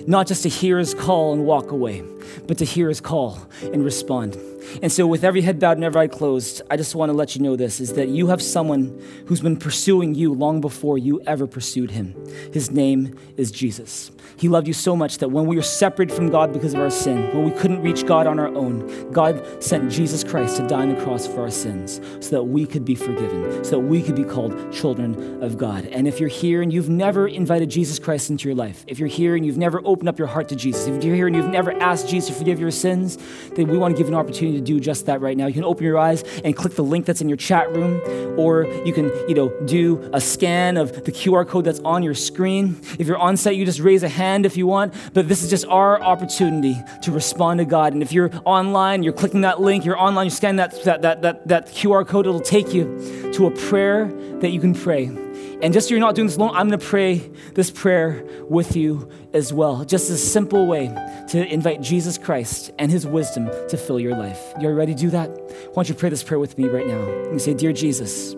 [0.07, 2.03] Not just to hear his call and walk away,
[2.47, 4.37] but to hear his call and respond.
[4.81, 7.35] And so, with every head bowed and every eye closed, I just want to let
[7.35, 11.21] you know this is that you have someone who's been pursuing you long before you
[11.25, 12.15] ever pursued him.
[12.53, 14.11] His name is Jesus.
[14.37, 16.89] He loved you so much that when we were separated from God because of our
[16.89, 20.83] sin, when we couldn't reach God on our own, God sent Jesus Christ to die
[20.83, 24.01] on the cross for our sins so that we could be forgiven, so that we
[24.01, 25.85] could be called children of God.
[25.87, 29.07] And if you're here and you've never invited Jesus Christ into your life, if you're
[29.07, 31.49] here and you've never opened up your heart to Jesus, if you're here and you've
[31.49, 33.17] never asked Jesus to forgive your sins,
[33.55, 35.47] then we want to give you an opportunity to do just that right now.
[35.47, 38.01] You can open your eyes and click the link that's in your chat room,
[38.39, 42.15] or you can, you know, do a scan of the QR code that's on your
[42.15, 42.79] screen.
[42.97, 45.49] If you're on site, you just raise a hand if you want, but this is
[45.49, 47.93] just our opportunity to respond to God.
[47.93, 51.21] And if you're online, you're clicking that link, you're online, you're scanning that, that, that,
[51.21, 54.07] that, that QR code, it'll take you to a prayer
[54.39, 55.28] that you can pray.
[55.61, 57.17] And just so you're not doing this alone, I'm going to pray
[57.53, 59.83] this prayer with you as well.
[59.83, 60.87] Just a simple way
[61.29, 64.41] to invite Jesus Christ and his wisdom to fill your life.
[64.61, 65.29] You ready to do that?
[65.29, 67.05] Why don't you pray this prayer with me right now?
[67.31, 68.35] You say, Dear Jesus,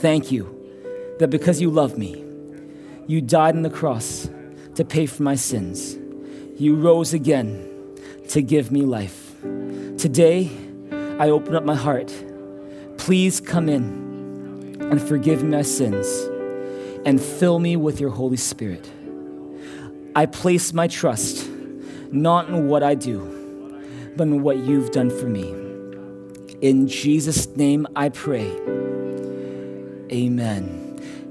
[0.00, 0.54] thank you
[1.18, 2.22] that because you love me,
[3.06, 4.28] you died on the cross
[4.74, 5.96] to pay for my sins.
[6.60, 7.66] You rose again
[8.28, 9.34] to give me life.
[9.96, 10.50] Today,
[11.18, 12.12] I open up my heart.
[12.98, 14.07] Please come in
[14.90, 16.06] and forgive my sins
[17.04, 18.90] and fill me with your Holy Spirit.
[20.16, 21.48] I place my trust
[22.10, 23.20] not in what I do,
[24.16, 25.48] but in what you've done for me.
[26.60, 28.50] In Jesus' name I pray.
[30.10, 30.77] Amen.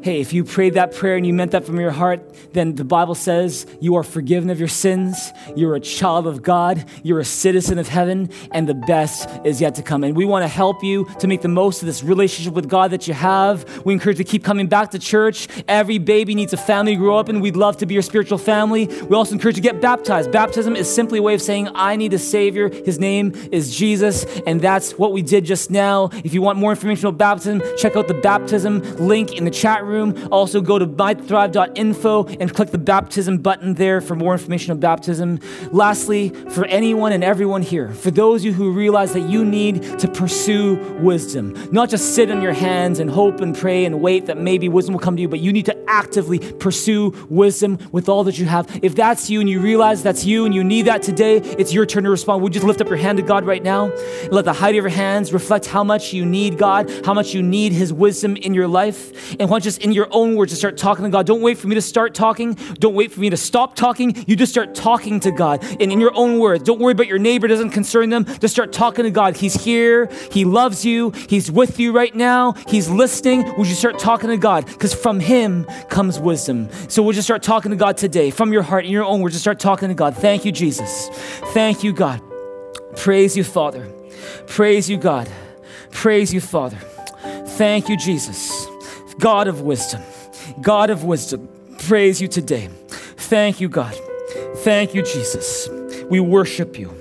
[0.02, 2.22] Hey, if you prayed that prayer and you meant that from your heart,
[2.54, 6.86] then the Bible says you are forgiven of your sins, you're a child of God,
[7.04, 10.04] you're a citizen of heaven, and the best is yet to come.
[10.04, 12.92] And we want to help you to make the most of this relationship with God
[12.92, 13.86] that you have.
[13.86, 15.48] We encourage you to keep coming back to church.
[15.68, 17.42] Every baby needs a family to grow up in.
[17.42, 18.86] We'd love to be your spiritual family.
[18.86, 20.32] We also encourage you to get baptized.
[20.32, 22.70] Baptism is simply a way of saying, I need a Savior.
[22.70, 26.12] His name is Jesus, and that's what we did just now.
[26.24, 29.87] If you want more information about baptism, check out the baptism link in the chat
[29.88, 30.28] room.
[30.32, 35.40] Also, go to mythrive.info and click the baptism button there for more information on baptism.
[35.72, 40.00] Lastly, for anyone and everyone here, for those of you who realize that you need
[40.00, 44.26] to pursue wisdom, not just sit on your hands and hope and pray and wait
[44.28, 48.10] that maybe wisdom will come to you, but you need to actively pursue wisdom with
[48.10, 48.68] all that you have.
[48.84, 51.86] If that's you and you realize that's you and you need that today, it's your
[51.86, 52.44] turn to respond.
[52.44, 53.92] Would you just lift up your hand to God right now?
[54.32, 57.42] Let the height of your hands reflect how much you need God, how much you
[57.42, 59.36] need His wisdom in your life.
[59.40, 61.26] And once just in your own words to start talking to God.
[61.26, 62.54] Don't wait for me to start talking.
[62.80, 64.24] Don't wait for me to stop talking.
[64.28, 65.64] You just start talking to God.
[65.80, 68.26] And in your own words, don't worry about your neighbor, doesn't concern them.
[68.26, 69.38] Just start talking to God.
[69.38, 70.10] He's here.
[70.32, 71.12] He loves you.
[71.30, 72.54] He's with you right now.
[72.68, 73.44] He's listening.
[73.58, 74.66] Would you start talking to God?
[74.66, 76.70] Because from Him comes wisdom.
[76.90, 79.36] So we'll just start talking to God today from your heart, in your own words.
[79.36, 80.16] Just start talking to God.
[80.16, 81.10] Thank you, Jesus.
[81.54, 82.22] Thank you, God.
[82.96, 83.92] Praise you, Father.
[84.48, 85.30] Praise you, God.
[85.92, 86.78] Praise you, Father.
[87.58, 88.68] Thank you, Jesus.
[89.20, 90.02] God of wisdom,
[90.62, 91.50] God of wisdom,
[91.80, 92.70] praise you today.
[92.90, 93.96] Thank you, God.
[94.58, 95.70] Thank you, Jesus.
[96.10, 96.94] We worship you.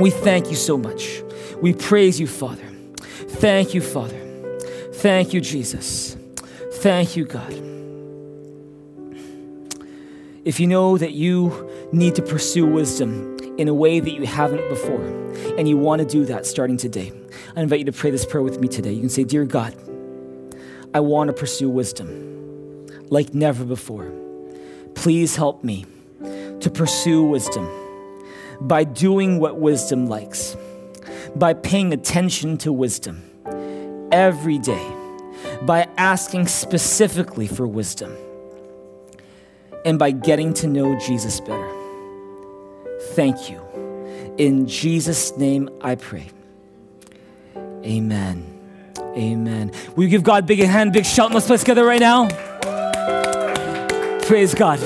[0.00, 1.22] We thank you so much.
[1.60, 2.64] We praise you, Father.
[3.28, 4.18] Thank you, Father.
[4.94, 6.16] Thank you, Jesus.
[6.74, 7.52] Thank you, God.
[10.44, 14.68] If you know that you need to pursue wisdom in a way that you haven't
[14.68, 15.04] before,
[15.56, 17.12] and you want to do that starting today,
[17.56, 18.92] I invite you to pray this prayer with me today.
[18.92, 19.74] You can say, Dear God,
[20.94, 24.10] I want to pursue wisdom like never before.
[24.94, 25.86] Please help me
[26.60, 27.68] to pursue wisdom
[28.60, 30.56] by doing what wisdom likes,
[31.34, 33.22] by paying attention to wisdom
[34.12, 34.86] every day,
[35.62, 38.14] by asking specifically for wisdom,
[39.84, 41.70] and by getting to know Jesus better.
[43.14, 43.60] Thank you.
[44.38, 46.30] In Jesus' name I pray.
[47.84, 48.51] Amen.
[49.16, 49.72] Amen.
[49.94, 52.28] Will you give God a big hand, big shout Let's place together right now?
[54.26, 54.80] Praise God.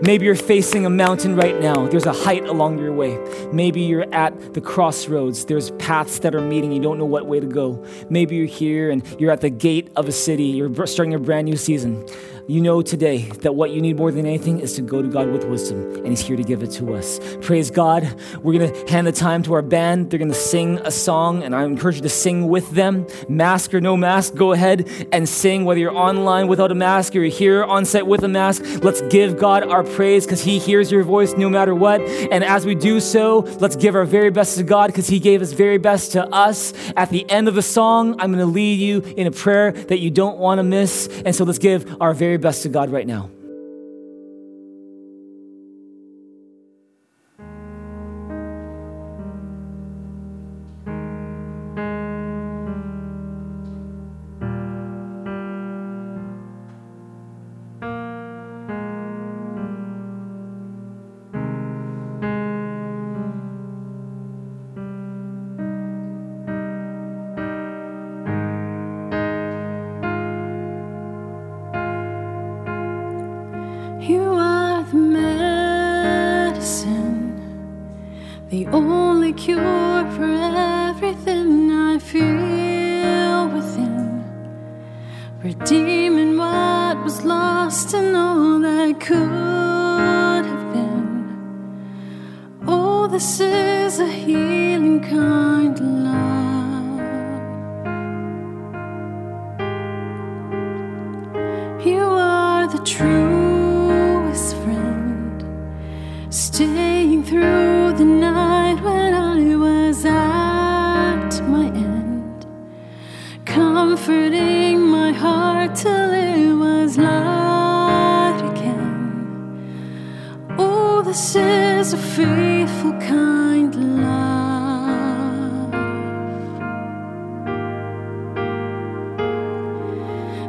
[0.00, 1.88] Maybe you're facing a mountain right now.
[1.88, 3.18] There's a height along your way.
[3.52, 5.44] Maybe you're at the crossroads.
[5.44, 6.70] There's paths that are meeting.
[6.70, 7.84] You don't know what way to go.
[8.08, 10.44] Maybe you're here and you're at the gate of a city.
[10.44, 12.06] You're starting a brand new season
[12.48, 15.28] you know today that what you need more than anything is to go to God
[15.28, 17.20] with wisdom, and He's here to give it to us.
[17.42, 18.08] Praise God.
[18.42, 20.10] We're going to hand the time to our band.
[20.10, 23.06] They're going to sing a song, and I encourage you to sing with them.
[23.28, 27.18] Mask or no mask, go ahead and sing, whether you're online without a mask or
[27.18, 28.62] you're here on set with a mask.
[28.82, 32.00] Let's give God our praise because He hears your voice no matter what.
[32.00, 35.40] And as we do so, let's give our very best to God because He gave
[35.40, 36.72] His very best to us.
[36.96, 39.98] At the end of the song, I'm going to lead you in a prayer that
[39.98, 41.08] you don't want to miss.
[41.26, 43.30] And so let's give our very best to God right now.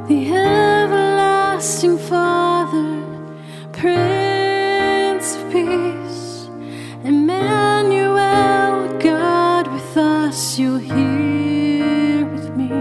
[0.09, 3.05] the everlasting Father,
[3.71, 6.49] Prince of Peace,
[7.03, 12.71] Emmanuel, God with us, you here with me.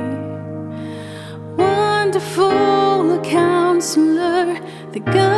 [1.62, 4.58] Wonderful counselor,
[4.92, 5.37] the God.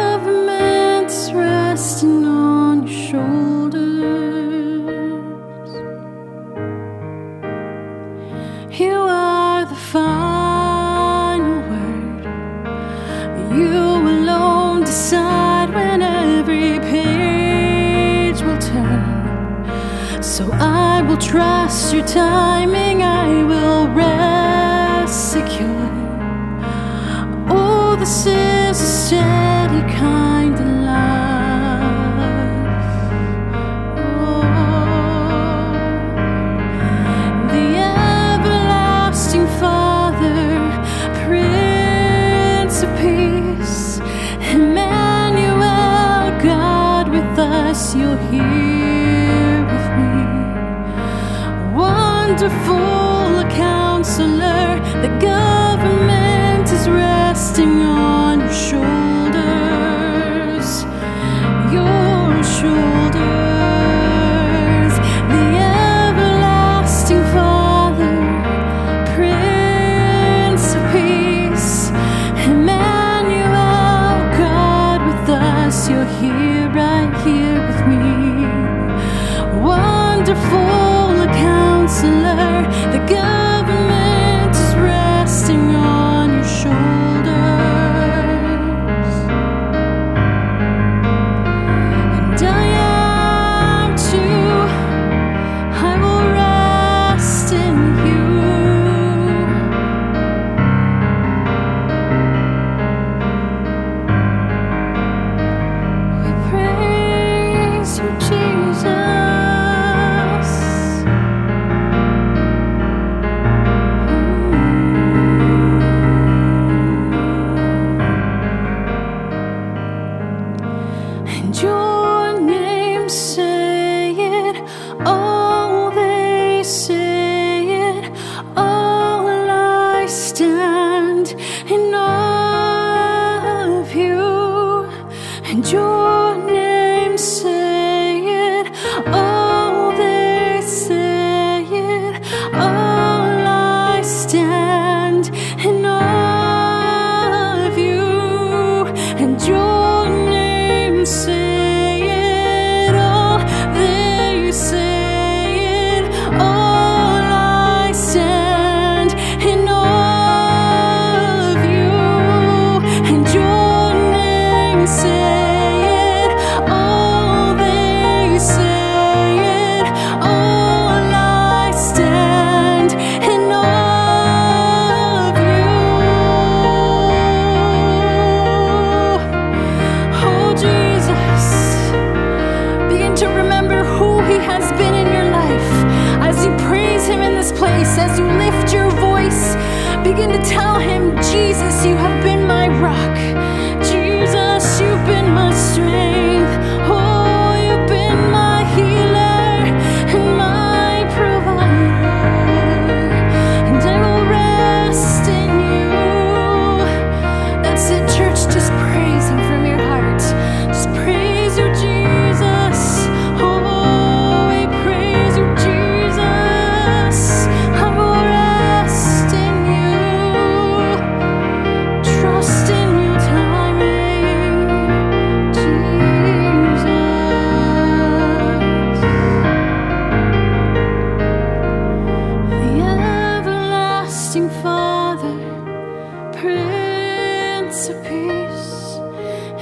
[82.03, 82.40] love.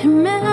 [0.00, 0.47] Emmanuel,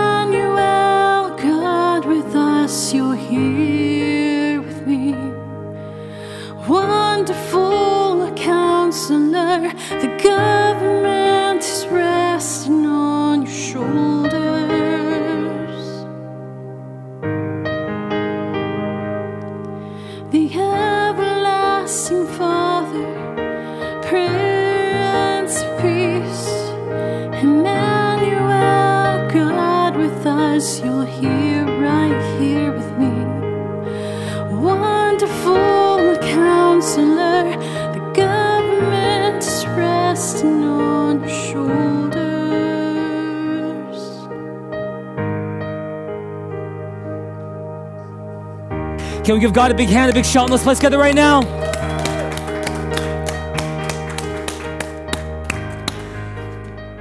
[49.36, 51.42] We give God a big hand, a big shout this place together right now?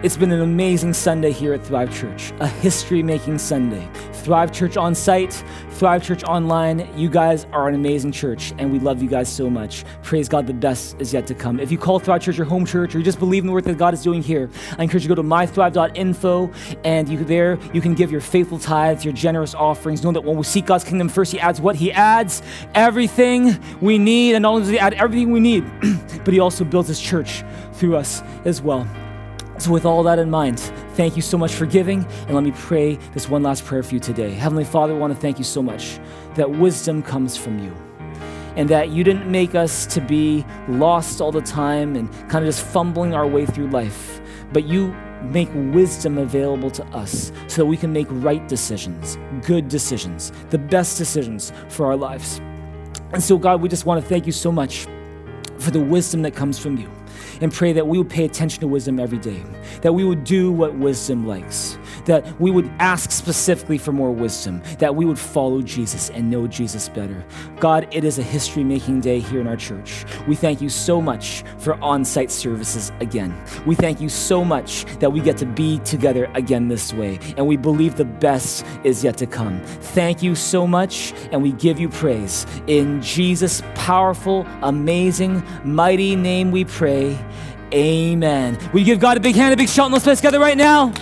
[0.03, 3.89] It's been an amazing Sunday here at Thrive Church, a history making Sunday.
[4.25, 5.45] Thrive Church on site,
[5.85, 6.89] Thrive Church online.
[6.97, 9.85] You guys are an amazing church, and we love you guys so much.
[10.03, 11.61] Praise God, the best is yet to come.
[11.61, 13.65] If you call Thrive Church your home church, or you just believe in the work
[13.65, 16.51] that God is doing here, I encourage you to go to mythrive.info,
[16.85, 20.03] and you there you can give your faithful tithes, your generous offerings.
[20.03, 22.41] Know that when we seek God's kingdom first, He adds what He adds,
[22.75, 25.71] everything we need, and not only does He add everything we need,
[26.25, 28.89] but He also builds His church through us as well.
[29.59, 30.59] So, with all that in mind,
[30.95, 32.05] thank you so much for giving.
[32.27, 34.33] And let me pray this one last prayer for you today.
[34.33, 36.01] Heavenly Father, I want to thank you so much
[36.35, 37.73] that wisdom comes from you
[38.57, 42.47] and that you didn't make us to be lost all the time and kind of
[42.47, 44.21] just fumbling our way through life,
[44.53, 49.69] but you make wisdom available to us so that we can make right decisions, good
[49.69, 52.41] decisions, the best decisions for our lives.
[53.13, 54.87] And so, God, we just want to thank you so much
[55.59, 56.91] for the wisdom that comes from you
[57.41, 59.43] and pray that we would pay attention to wisdom every day,
[59.83, 64.63] that we would do what wisdom likes, that we would ask specifically for more wisdom,
[64.79, 67.25] that we would follow Jesus and know Jesus better.
[67.61, 70.05] God, it is a history making day here in our church.
[70.27, 73.35] We thank you so much for on site services again.
[73.67, 77.47] We thank you so much that we get to be together again this way, and
[77.47, 79.61] we believe the best is yet to come.
[79.65, 82.47] Thank you so much, and we give you praise.
[82.67, 87.19] In Jesus' powerful, amazing, mighty name we pray.
[87.73, 88.59] Amen.
[88.73, 90.93] We give God a big hand, a big shout, and let's play together right now.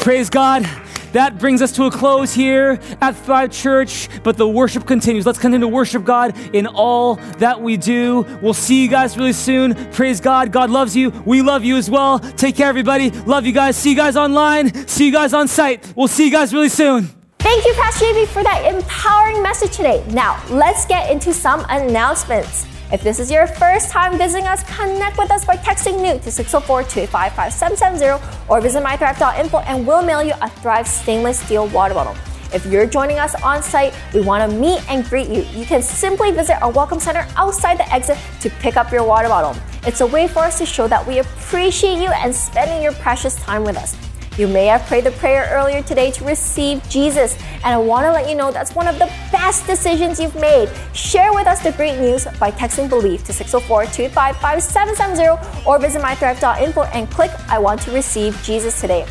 [0.00, 0.68] Praise God.
[1.12, 5.26] That brings us to a close here at Thrive Church, but the worship continues.
[5.26, 8.24] Let's continue to worship God in all that we do.
[8.40, 9.74] We'll see you guys really soon.
[9.90, 10.52] Praise God.
[10.52, 11.10] God loves you.
[11.26, 12.20] We love you as well.
[12.20, 13.10] Take care, everybody.
[13.10, 13.76] Love you guys.
[13.76, 14.72] See you guys online.
[14.86, 15.92] See you guys on site.
[15.96, 17.10] We'll see you guys really soon.
[17.40, 20.04] Thank you, Pastor JB, for that empowering message today.
[20.10, 22.66] Now, let's get into some announcements.
[22.92, 26.28] If this is your first time visiting us, connect with us by texting new to
[26.28, 32.16] 604-285-5770 or visit mythrive.info and we'll mail you a Thrive stainless steel water bottle.
[32.52, 35.42] If you're joining us on site, we want to meet and greet you.
[35.56, 39.28] You can simply visit our welcome center outside the exit to pick up your water
[39.28, 39.54] bottle.
[39.86, 43.36] It's a way for us to show that we appreciate you and spending your precious
[43.36, 43.94] time with us.
[44.38, 48.12] You may have prayed the prayer earlier today to receive Jesus, and I want to
[48.12, 50.70] let you know that's one of the best decisions you've made.
[50.94, 57.10] Share with us the great news by texting Believe to 604-285-5770 or visit mythrive.info and
[57.10, 59.04] click I want to receive Jesus today.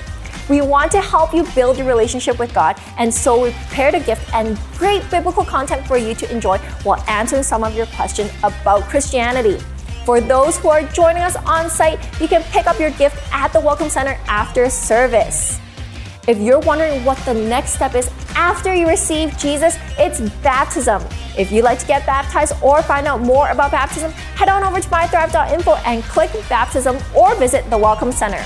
[0.49, 3.99] We want to help you build your relationship with God, and so we prepared a
[3.99, 8.31] gift and great biblical content for you to enjoy while answering some of your questions
[8.41, 9.59] about Christianity.
[10.09, 13.53] For those who are joining us on site, you can pick up your gift at
[13.53, 15.59] the Welcome Center after service.
[16.27, 21.03] If you're wondering what the next step is after you receive Jesus, it's baptism.
[21.37, 24.81] If you'd like to get baptized or find out more about baptism, head on over
[24.81, 28.43] to mythrive.info and click baptism or visit the Welcome Center.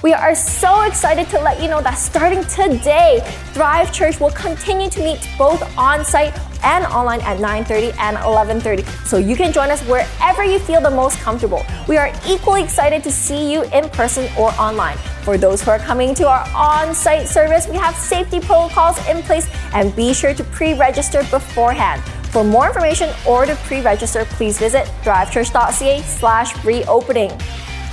[0.00, 3.20] We are so excited to let you know that starting today,
[3.52, 8.86] Thrive Church will continue to meet both on site and online at 9:30 and 11:30.
[9.04, 11.66] So you can join us wherever you feel the most comfortable.
[11.88, 14.98] We are equally excited to see you in person or online.
[15.24, 19.48] For those who are coming to our on-site service, we have safety protocols in place
[19.74, 22.02] and be sure to pre-register beforehand.
[22.30, 27.32] For more information or to pre-register, please visit thrivechurch.ca slash reopening.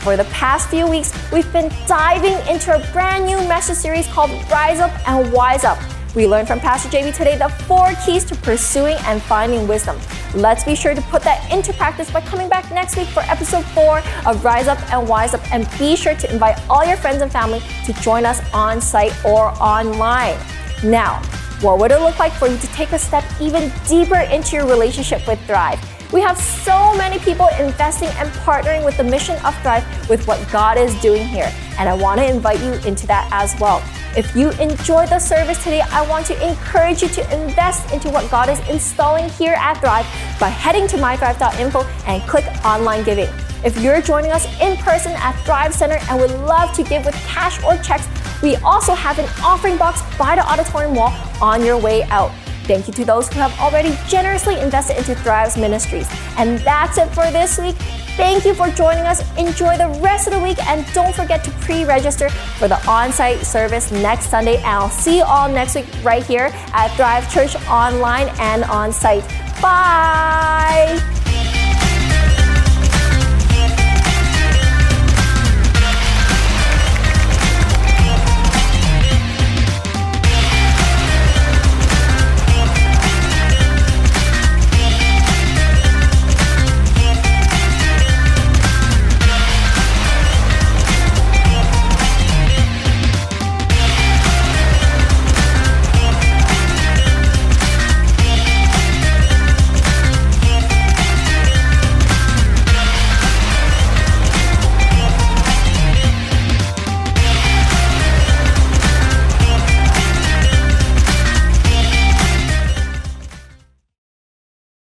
[0.06, 4.30] For the past few weeks, we've been diving into a brand new message series called
[4.52, 5.80] Rise Up and Wise Up.
[6.14, 9.98] We learned from Pastor JB today the four keys to pursuing and finding wisdom.
[10.36, 13.66] Let's be sure to put that into practice by coming back next week for episode
[13.66, 15.42] four of Rise Up and Wise Up.
[15.52, 19.26] And be sure to invite all your friends and family to join us on site
[19.26, 20.38] or online.
[20.84, 21.20] Now,
[21.62, 24.68] what would it look like for you to take a step even deeper into your
[24.68, 25.80] relationship with Thrive?
[26.12, 30.40] We have so many people investing and partnering with the mission of Thrive with what
[30.52, 33.84] God is doing here, and I want to invite you into that as well.
[34.16, 38.30] If you enjoyed the service today, I want to encourage you to invest into what
[38.32, 40.06] God is installing here at Thrive
[40.40, 43.28] by heading to mythrive.info and click online giving.
[43.66, 47.16] If you're joining us in person at Thrive Center and would love to give with
[47.26, 48.08] cash or checks,
[48.44, 52.32] we also have an offering box by the auditorium wall on your way out.
[52.66, 56.08] Thank you to those who have already generously invested into Thrive's ministries.
[56.38, 57.76] And that's it for this week.
[58.18, 59.22] Thank you for joining us.
[59.38, 63.12] Enjoy the rest of the week and don't forget to pre register for the on
[63.12, 64.58] site service next Sunday.
[64.58, 68.94] And I'll see you all next week right here at Thrive Church online and on
[68.94, 69.24] site.
[69.62, 71.02] Bye.